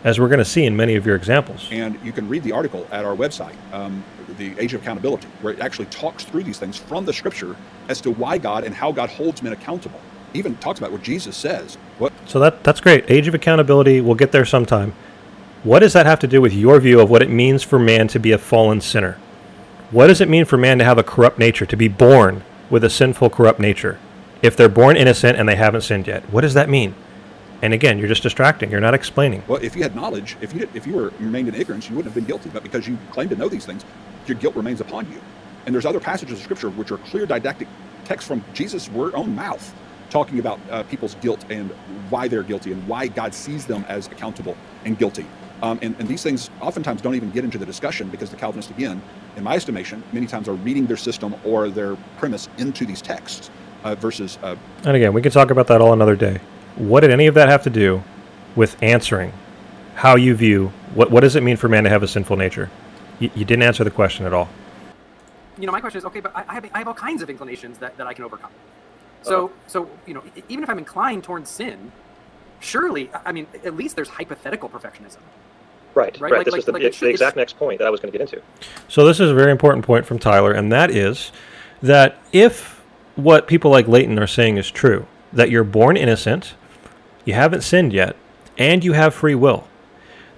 [0.03, 1.67] as we're going to see in many of your examples.
[1.71, 4.03] And you can read the article at our website, um,
[4.37, 7.55] The Age of Accountability, where it actually talks through these things from the scripture
[7.87, 9.99] as to why God and how God holds men accountable.
[10.33, 11.75] Even talks about what Jesus says.
[11.97, 13.09] What So that that's great.
[13.09, 14.01] Age of accountability.
[14.01, 14.93] We'll get there sometime.
[15.63, 18.07] What does that have to do with your view of what it means for man
[18.09, 19.17] to be a fallen sinner?
[19.89, 22.83] What does it mean for man to have a corrupt nature, to be born with
[22.83, 23.97] a sinful, corrupt nature?
[24.41, 26.93] If they're born innocent and they haven't sinned yet, what does that mean?
[27.61, 28.69] And again, you're just distracting.
[28.69, 29.43] You're not explaining.
[29.47, 32.13] well, if you had knowledge, if you if you were remained in ignorance, you wouldn't
[32.13, 32.49] have been guilty.
[32.49, 33.83] But because you claim to know these things,
[34.27, 35.19] your guilt remains upon you.
[35.65, 37.67] And there's other passages of scripture which are clear didactic
[38.05, 39.73] texts from Jesus' word own mouth,
[40.09, 41.71] talking about uh, people's guilt and
[42.09, 45.25] why they're guilty and why God sees them as accountable and guilty.
[45.63, 48.69] Um, and, and these things oftentimes don't even get into the discussion because the Calvinists,
[48.69, 49.01] again,
[49.35, 53.49] in my estimation, many times are reading their system or their premise into these texts
[53.83, 56.39] uh, versus uh, And again, we can talk about that all another day.
[56.75, 58.03] What did any of that have to do
[58.55, 59.33] with answering
[59.95, 62.69] how you view what what does it mean for man to have a sinful nature?
[63.19, 64.47] You, you didn't answer the question at all.
[65.59, 67.29] you know, my question is, okay, but I I have, I have all kinds of
[67.29, 68.51] inclinations that, that I can overcome.
[69.23, 71.91] So, so you know, e- even if I'm inclined towards sin,
[72.59, 75.17] surely, I- I mean, at least there's hypothetical perfectionism.
[75.95, 76.37] Right, Right, right.
[76.37, 77.89] like- this like- is the, like the it should- exact it's- next point that I
[77.89, 78.41] was going to get into.
[78.87, 81.31] So this is a very important point from Tyler, and that is
[81.81, 82.76] that if
[83.17, 86.53] what people like Leighton are saying is true, that you're born innocent,
[87.25, 88.15] you haven't sinned yet,
[88.57, 89.67] and you have free will,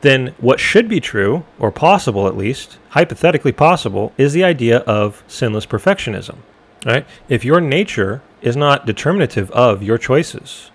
[0.01, 5.23] then what should be true, or possible at least, hypothetically possible, is the idea of
[5.27, 6.37] sinless perfectionism.
[6.85, 7.05] Right?
[7.27, 10.71] If your nature is not determinative of your choices,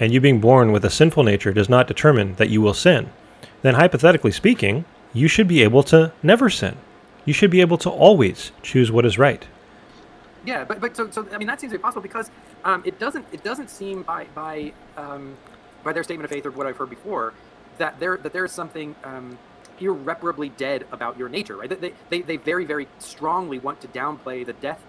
[0.00, 3.10] and you being born with a sinful nature does not determine that you will sin,
[3.60, 6.76] then hypothetically speaking, you should be able to never sin.
[7.24, 9.46] You should be able to always choose what is right.
[10.44, 12.30] Yeah, but but so so I mean that seems to be possible because
[12.64, 15.36] um, it doesn't it doesn't seem by by um,
[15.84, 17.34] by their statement of faith or what I've heard before
[17.78, 19.38] that there that there is something um,
[19.80, 21.68] irreparably dead about your nature, right?
[21.80, 24.80] They, they they very very strongly want to downplay the death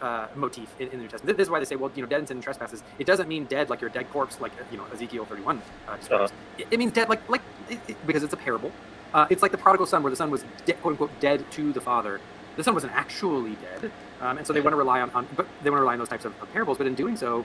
[0.00, 1.36] uh, motif in, in the New Testament.
[1.36, 2.82] This is why they say, well, you know, dead in sin and trespasses.
[2.98, 5.96] It doesn't mean dead like you're a dead corpse, like you know Ezekiel 31 uh,
[5.96, 6.32] describes.
[6.32, 6.40] Uh-huh.
[6.58, 8.72] It, it means dead like like it, it- because it's a parable.
[9.14, 11.72] Uh, it's like the prodigal son, where the son was de- quote unquote dead to
[11.72, 12.20] the father.
[12.56, 13.90] The son wasn't actually dead,
[14.22, 15.98] um, and so they want to rely on, on but they want to rely on
[15.98, 16.78] those types of, of parables.
[16.78, 17.44] But in doing so,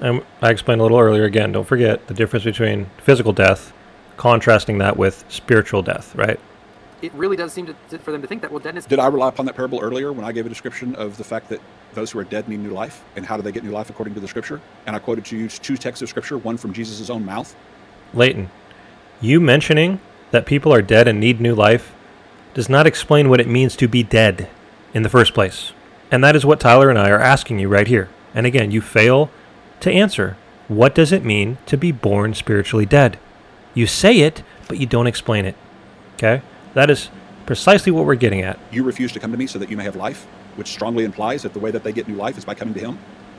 [0.00, 3.72] And I explained a little earlier again, don't forget the difference between physical death,
[4.16, 6.40] contrasting that with spiritual death, right?
[7.02, 8.86] It really does seem to, to, for them to think that well, deadness.
[8.86, 11.48] Did I rely upon that parable earlier when I gave a description of the fact
[11.48, 11.60] that
[11.94, 13.04] those who are dead need new life?
[13.16, 14.60] And how do they get new life according to the scripture?
[14.86, 17.56] And I quoted to you two texts of scripture, one from Jesus' own mouth.
[18.14, 18.50] Leighton,
[19.20, 20.00] you mentioning
[20.30, 21.92] that people are dead and need new life
[22.54, 24.48] does not explain what it means to be dead
[24.94, 25.72] in the first place.
[26.12, 28.10] And that is what Tyler and I are asking you right here.
[28.34, 29.30] And again, you fail
[29.80, 30.36] to answer.
[30.68, 33.18] What does it mean to be born spiritually dead?
[33.72, 35.56] You say it, but you don't explain it.
[36.14, 36.42] Okay?
[36.74, 37.08] That is
[37.46, 38.58] precisely what we're getting at.
[38.70, 40.24] You refuse to come to me so that you may have life,
[40.56, 42.80] which strongly implies that the way that they get new life is by coming to
[42.80, 42.98] him.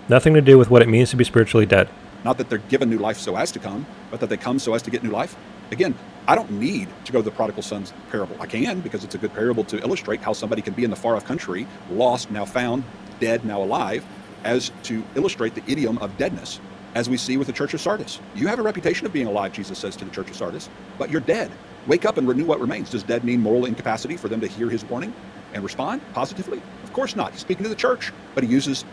[0.09, 1.89] Nothing to do with what it means to be spiritually dead.
[2.23, 4.73] Not that they're given new life so as to come, but that they come so
[4.73, 5.35] as to get new life.
[5.73, 5.95] Again,
[6.27, 8.37] I don't need to go to the prodigal son's parable.
[8.39, 10.95] I can because it's a good parable to illustrate how somebody can be in the
[10.95, 12.83] far off country, lost, now found,
[13.19, 14.05] dead, now alive,
[14.43, 16.59] as to illustrate the idiom of deadness,
[16.93, 18.19] as we see with the church of Sardis.
[18.35, 20.69] You have a reputation of being alive, Jesus says to the church of Sardis,
[20.99, 21.51] but you're dead.
[21.87, 22.91] Wake up and renew what remains.
[22.91, 25.11] Does dead mean moral incapacity for them to hear his warning
[25.55, 26.61] and respond positively?
[26.83, 27.31] Of course not.
[27.31, 28.85] He's speaking to the church, but he uses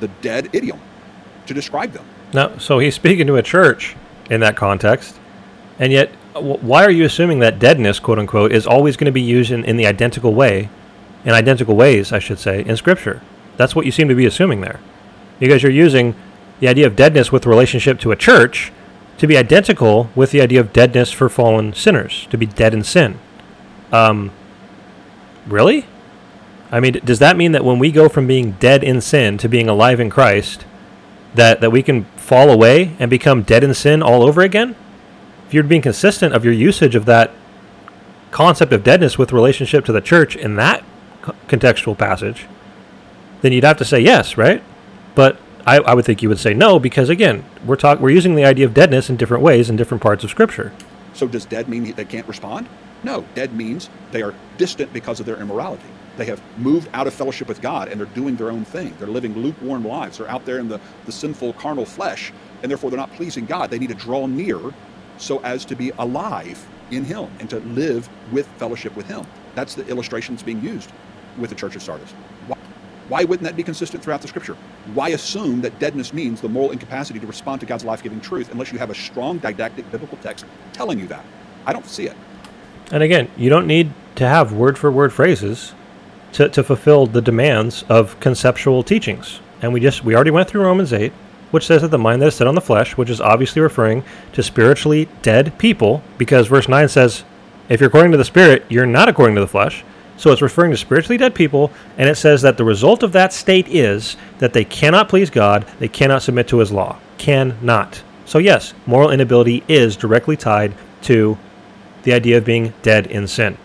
[0.00, 0.78] the dead idiom
[1.46, 2.04] to describe them.
[2.34, 3.96] No, so he's speaking to a church
[4.30, 5.18] in that context,
[5.82, 9.20] and yet, why are you assuming that deadness, quote unquote, is always going to be
[9.20, 10.68] used in, in the identical way,
[11.24, 13.20] in identical ways, I should say, in Scripture?
[13.56, 14.78] That's what you seem to be assuming there,
[15.40, 16.14] because you're using
[16.60, 18.70] the idea of deadness with relationship to a church
[19.18, 22.84] to be identical with the idea of deadness for fallen sinners, to be dead in
[22.84, 23.18] sin.
[23.90, 24.30] Um,
[25.48, 25.86] really?
[26.70, 29.48] I mean, does that mean that when we go from being dead in sin to
[29.48, 30.64] being alive in Christ,
[31.34, 34.76] that, that we can fall away and become dead in sin all over again?
[35.52, 37.30] If you're being consistent of your usage of that
[38.30, 40.82] concept of deadness with relationship to the church in that
[41.46, 42.46] contextual passage,
[43.42, 44.62] then you'd have to say yes, right?
[45.14, 45.36] But
[45.66, 48.46] I, I would think you would say no because again, we're talk we're using the
[48.46, 50.72] idea of deadness in different ways in different parts of Scripture.
[51.12, 52.66] So does dead mean they can't respond?
[53.04, 55.84] No, dead means they are distant because of their immorality.
[56.16, 58.94] They have moved out of fellowship with God and they're doing their own thing.
[58.98, 60.16] They're living lukewarm lives.
[60.16, 62.32] They're out there in the, the sinful carnal flesh,
[62.62, 63.70] and therefore they're not pleasing God.
[63.70, 64.72] They need to draw near
[65.18, 69.26] so as to be alive in Him and to live with fellowship with Him.
[69.54, 70.90] That's the illustration that's being used
[71.38, 72.10] with the church of Sardis.
[72.46, 72.58] Why,
[73.08, 74.56] why wouldn't that be consistent throughout the scripture?
[74.94, 78.52] Why assume that deadness means the moral incapacity to respond to God's life giving truth
[78.52, 81.24] unless you have a strong didactic biblical text telling you that?
[81.66, 82.16] I don't see it.
[82.90, 85.74] And again, you don't need to have word for word phrases
[86.32, 89.40] to, to fulfill the demands of conceptual teachings.
[89.60, 91.12] And we just we already went through Romans 8,
[91.52, 94.02] which says that the mind that is set on the flesh, which is obviously referring
[94.32, 97.22] to spiritually dead people, because verse 9 says,
[97.68, 99.84] if you're according to the spirit, you're not according to the flesh.
[100.16, 103.32] So it's referring to spiritually dead people, and it says that the result of that
[103.32, 106.98] state is that they cannot please God, they cannot submit to his law.
[107.18, 108.02] Cannot.
[108.24, 111.36] So, yes, moral inability is directly tied to
[112.02, 113.58] the idea of being dead in sin,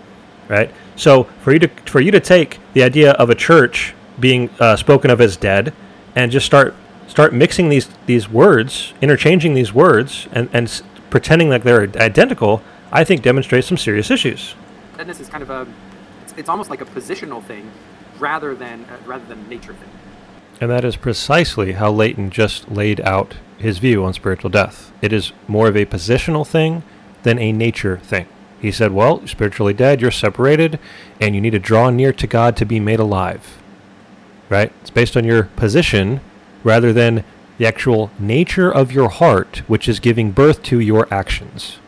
[0.48, 0.72] right?
[0.96, 4.76] So, for you to for you to take the idea of a church being uh,
[4.76, 5.74] spoken of as dead
[6.16, 6.76] and just start
[7.08, 12.62] start mixing these these words, interchanging these words, and and s- pretending like they're identical,
[12.92, 14.56] I think demonstrates some serious issues.
[14.98, 15.68] Deadness is kind of a,
[16.24, 17.72] it's, it's almost like a positional thing,
[18.20, 19.90] rather than uh, rather than nature thing.
[20.60, 24.92] And that is precisely how Leighton just laid out his view on spiritual death.
[25.02, 26.84] It is more of a positional thing
[27.24, 28.28] than a nature thing.
[28.60, 30.80] He said, Well, you're spiritually dead, you're separated,
[31.22, 33.62] and you need to draw near to God to be made alive.
[34.50, 34.72] Right?
[34.82, 36.22] It's based on your position
[36.68, 37.24] rather than
[37.58, 41.80] the actual nature of your heart, which is giving birth to your actions.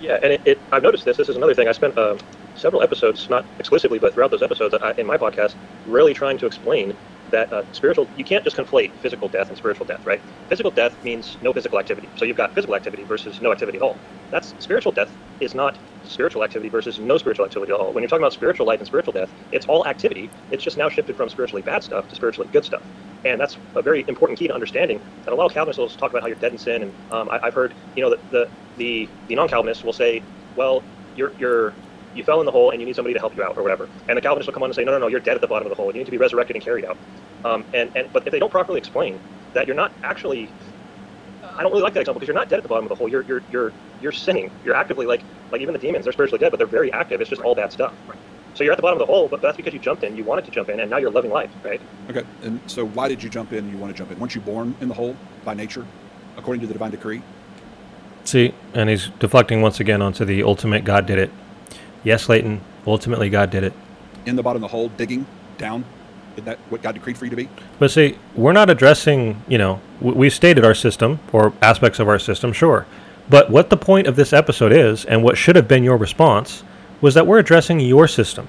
[0.00, 1.16] Yeah, and it, it, I've noticed this.
[1.16, 1.68] This is another thing.
[1.68, 2.18] I spent uh,
[2.54, 5.54] several episodes, not exclusively, but throughout those episodes I, in my podcast,
[5.86, 6.94] really trying to explain
[7.30, 10.20] that uh, spiritual, you can't just conflate physical death and spiritual death, right?
[10.48, 12.08] Physical death means no physical activity.
[12.16, 13.96] So you've got physical activity versus no activity at all.
[14.30, 17.92] That's spiritual death is not spiritual activity versus no spiritual activity at all.
[17.92, 20.30] When you're talking about spiritual life and spiritual death, it's all activity.
[20.50, 22.82] It's just now shifted from spiritually bad stuff to spiritually good stuff.
[23.24, 26.10] And that's a very important key to understanding that a lot of Calvinists will talk
[26.10, 26.82] about how you're dead in sin.
[26.82, 30.22] And um, I, have heard, you know, that the, the, the non-Calvinists will say,
[30.56, 30.82] well,
[31.16, 31.72] you're, you're,
[32.14, 33.88] you fell in the hole and you need somebody to help you out or whatever.
[34.08, 35.46] And the Calvinist will come on and say, no, no, no, you're dead at the
[35.46, 35.92] bottom of the hole.
[35.92, 36.96] You need to be resurrected and carried out.
[37.44, 39.18] Um, and, and, but if they don't properly explain
[39.52, 40.48] that you're not actually
[41.56, 42.94] I don't really like that example because you're not dead at the bottom of the
[42.94, 43.08] hole.
[43.08, 44.50] You're you're you're you're sinning.
[44.64, 46.04] You're actively like like even the demons.
[46.04, 47.20] They're spiritually dead, but they're very active.
[47.20, 47.94] It's just all bad stuff.
[48.08, 48.18] Right.
[48.54, 50.16] So you're at the bottom of the hole, but that's because you jumped in.
[50.16, 51.80] You wanted to jump in, and now you're living life, right?
[52.08, 52.22] Okay.
[52.42, 53.68] And so why did you jump in?
[53.68, 54.18] You want to jump in?
[54.18, 55.84] Weren't you born in the hole by nature,
[56.36, 57.22] according to the divine decree?
[58.24, 61.30] See, and he's deflecting once again onto the ultimate God did it.
[62.04, 63.72] Yes, Leighton, ultimately God did it.
[64.26, 65.26] In the bottom of the hole, digging
[65.58, 65.84] down.
[66.34, 67.48] Isn't that what God decreed for you to be?
[67.78, 72.08] But see, we're not addressing, you know, w- we've stated our system or aspects of
[72.08, 72.86] our system, sure.
[73.30, 76.64] But what the point of this episode is, and what should have been your response,
[77.00, 78.48] was that we're addressing your system,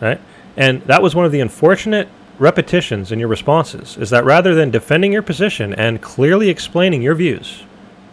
[0.00, 0.20] right?
[0.56, 2.08] And that was one of the unfortunate
[2.38, 7.14] repetitions in your responses, is that rather than defending your position and clearly explaining your
[7.14, 7.62] views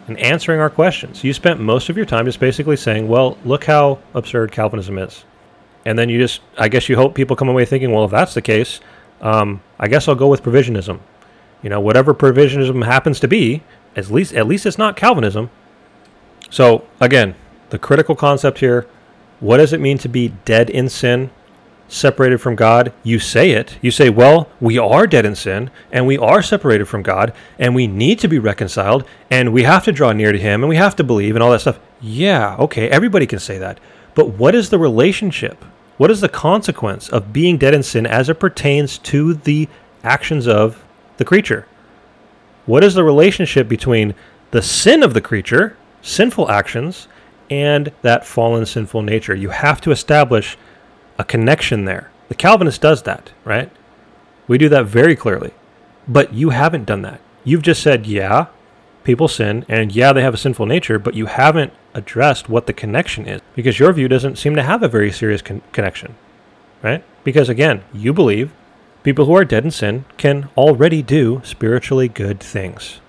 [0.06, 3.64] and answering our questions, you spent most of your time just basically saying, well, look
[3.64, 5.24] how absurd Calvinism is.
[5.86, 8.34] And then you just, I guess you hope people come away thinking, well, if that's
[8.34, 8.80] the case,
[9.20, 11.00] um, I guess I'll go with provisionism.
[11.62, 13.62] You know, whatever provisionism happens to be,
[13.96, 15.50] at least at least it's not Calvinism.
[16.50, 17.34] So again,
[17.70, 18.86] the critical concept here:
[19.40, 21.30] what does it mean to be dead in sin,
[21.88, 22.92] separated from God?
[23.02, 23.78] You say it.
[23.80, 27.74] You say, well, we are dead in sin, and we are separated from God, and
[27.74, 30.76] we need to be reconciled, and we have to draw near to Him, and we
[30.76, 31.78] have to believe, and all that stuff.
[32.00, 33.78] Yeah, okay, everybody can say that.
[34.14, 35.64] But what is the relationship?
[35.96, 39.68] What is the consequence of being dead in sin as it pertains to the
[40.02, 40.84] actions of
[41.18, 41.66] the creature?
[42.66, 44.14] What is the relationship between
[44.50, 47.08] the sin of the creature, sinful actions,
[47.50, 49.34] and that fallen sinful nature?
[49.34, 50.56] You have to establish
[51.18, 52.10] a connection there.
[52.28, 53.70] The Calvinist does that, right?
[54.48, 55.52] We do that very clearly.
[56.06, 57.20] But you haven't done that.
[57.44, 58.46] You've just said, yeah,
[59.04, 62.72] people sin, and yeah, they have a sinful nature, but you haven't addressed what the
[62.72, 66.16] connection is because your view doesn't seem to have a very serious con- connection,
[66.82, 67.04] right?
[67.22, 68.52] Because again, you believe
[69.02, 73.00] people who are dead in sin can already do spiritually good things.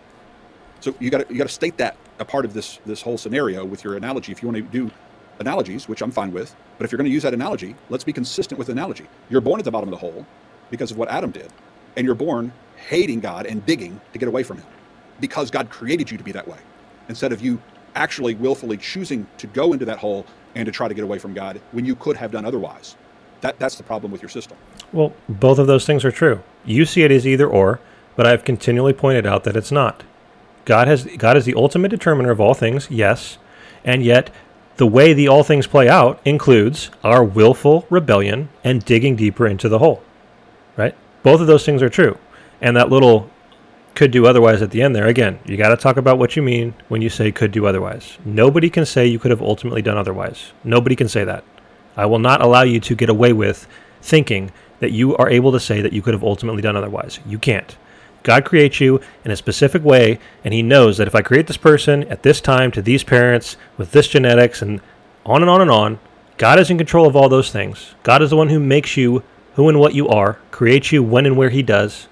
[0.81, 3.65] So you got you got to state that a part of this this whole scenario
[3.65, 4.31] with your analogy.
[4.31, 4.91] If you want to do
[5.39, 8.13] analogies, which I'm fine with, but if you're going to use that analogy, let's be
[8.13, 9.07] consistent with analogy.
[9.29, 10.25] You're born at the bottom of the hole
[10.69, 11.51] because of what Adam did,
[11.95, 14.67] and you're born hating God and digging to get away from Him
[15.19, 16.57] because God created you to be that way.
[17.07, 17.61] Instead of you
[17.95, 20.25] actually willfully choosing to go into that hole
[20.55, 22.95] and to try to get away from God when you could have done otherwise.
[23.41, 24.57] That, that's the problem with your system.
[24.91, 26.41] Well, both of those things are true.
[26.65, 27.79] You see it as either or,
[28.15, 30.03] but I've continually pointed out that it's not.
[30.63, 33.37] God has God is the ultimate determiner of all things, yes,
[33.83, 34.31] and yet
[34.77, 39.69] the way the all things play out includes our willful rebellion and digging deeper into
[39.69, 40.03] the hole.
[40.75, 40.95] Right?
[41.23, 42.17] Both of those things are true.
[42.61, 43.29] And that little
[43.95, 45.07] could do otherwise at the end there.
[45.07, 48.17] Again, you got to talk about what you mean when you say could do otherwise.
[48.25, 50.51] Nobody can say you could have ultimately done otherwise.
[50.63, 51.43] Nobody can say that.
[51.95, 53.67] I will not allow you to get away with
[54.01, 57.19] thinking that you are able to say that you could have ultimately done otherwise.
[57.25, 57.77] You can't.
[58.25, 61.55] God creates you in a specific way, and He knows that if I create this
[61.55, 64.81] person at this time to these parents with this genetics and
[65.25, 65.99] on and on and on,
[66.37, 67.95] God is in control of all those things.
[68.03, 69.23] God is the one who makes you
[69.53, 72.09] who and what you are, creates you when and where He does,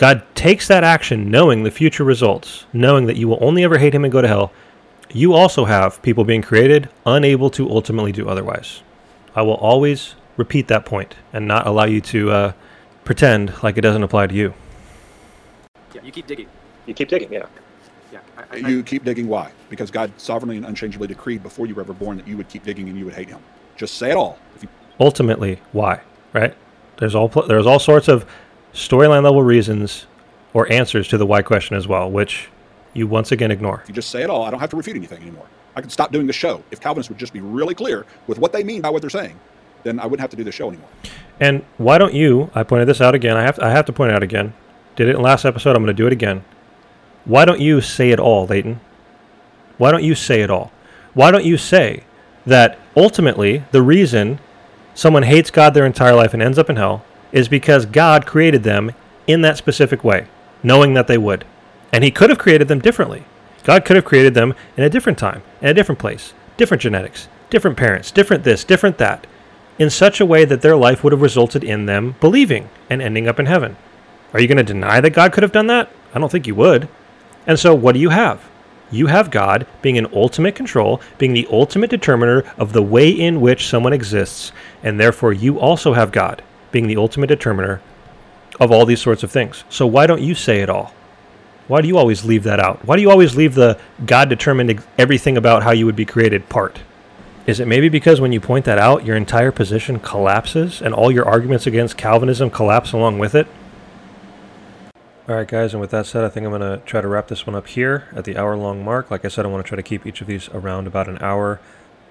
[0.00, 3.94] God takes that action knowing the future results, knowing that you will only ever hate
[3.94, 4.50] him and go to hell.
[5.12, 8.82] You also have people being created unable to ultimately do otherwise.
[9.36, 12.52] I will always repeat that point and not allow you to uh,
[13.04, 14.54] pretend like it doesn't apply to you.
[15.94, 16.48] Yeah, you keep digging.
[16.86, 17.46] You keep digging, yeah.
[18.12, 19.52] Yeah, I, I, You keep digging why?
[19.68, 22.64] Because God sovereignly and unchangeably decreed before you were ever born that you would keep
[22.64, 23.40] digging and you would hate him.
[23.76, 24.38] Just say it all.
[24.56, 24.68] If you,
[24.98, 26.00] Ultimately, why?
[26.32, 26.54] Right?
[26.98, 28.26] There's all there's all sorts of
[28.74, 30.06] storyline level reasons
[30.52, 32.48] or answers to the why question as well, which
[32.92, 33.80] you once again ignore.
[33.82, 35.46] if you just say it all, I don't have to refute anything anymore.
[35.76, 36.62] I can stop doing the show.
[36.72, 39.38] If Calvinists would just be really clear with what they mean by what they're saying,
[39.84, 40.88] then I wouldn't have to do the show anymore.
[41.38, 42.50] And why don't you?
[42.54, 43.36] I pointed this out again.
[43.36, 44.52] I have to, I have to point it out again.
[44.96, 45.76] Did it in last episode.
[45.76, 46.44] I'm going to do it again.
[47.24, 48.80] Why don't you say it all, Leighton?
[49.78, 50.72] Why don't you say it all?
[51.14, 52.04] Why don't you say
[52.46, 54.38] that ultimately the reason
[54.94, 58.62] someone hates God their entire life and ends up in hell is because God created
[58.62, 58.92] them
[59.26, 60.26] in that specific way,
[60.62, 61.44] knowing that they would.
[61.92, 63.24] And He could have created them differently.
[63.64, 67.28] God could have created them in a different time, in a different place, different genetics,
[67.50, 69.26] different parents, different this, different that,
[69.78, 73.28] in such a way that their life would have resulted in them believing and ending
[73.28, 73.76] up in heaven.
[74.32, 75.90] Are you going to deny that God could have done that?
[76.14, 76.88] I don't think you would.
[77.46, 78.48] And so, what do you have?
[78.92, 83.40] You have God being in ultimate control, being the ultimate determiner of the way in
[83.40, 84.52] which someone exists,
[84.82, 86.42] and therefore you also have God
[86.72, 87.80] being the ultimate determiner
[88.58, 89.64] of all these sorts of things.
[89.68, 90.92] So, why don't you say it all?
[91.68, 92.84] Why do you always leave that out?
[92.84, 96.48] Why do you always leave the God determined everything about how you would be created
[96.48, 96.80] part?
[97.46, 101.12] Is it maybe because when you point that out, your entire position collapses and all
[101.12, 103.46] your arguments against Calvinism collapse along with it?
[105.30, 107.28] All right, guys, and with that said, I think I'm going to try to wrap
[107.28, 109.12] this one up here at the hour long mark.
[109.12, 111.18] Like I said, I want to try to keep each of these around about an
[111.22, 111.60] hour.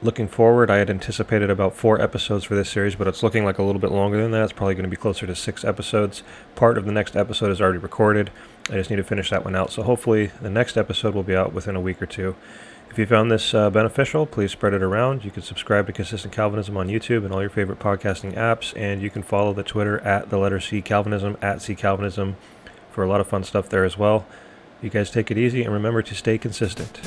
[0.02, 3.58] Looking forward, I had anticipated about four episodes for this series, but it's looking like
[3.58, 4.44] a little bit longer than that.
[4.44, 6.24] It's probably going to be closer to six episodes.
[6.56, 8.32] Part of the next episode is already recorded.
[8.70, 9.74] I just need to finish that one out.
[9.74, 12.38] So hopefully, the next episode will be out within a week or two.
[12.90, 15.26] If you found this uh, beneficial, please spread it around.
[15.26, 19.02] You can subscribe to Consistent Calvinism on YouTube and all your favorite podcasting apps, and
[19.02, 22.38] you can follow the Twitter at the letter C Calvinism at C Calvinism
[23.00, 24.26] for a lot of fun stuff there as well.
[24.82, 27.00] You guys take it easy and remember to stay consistent.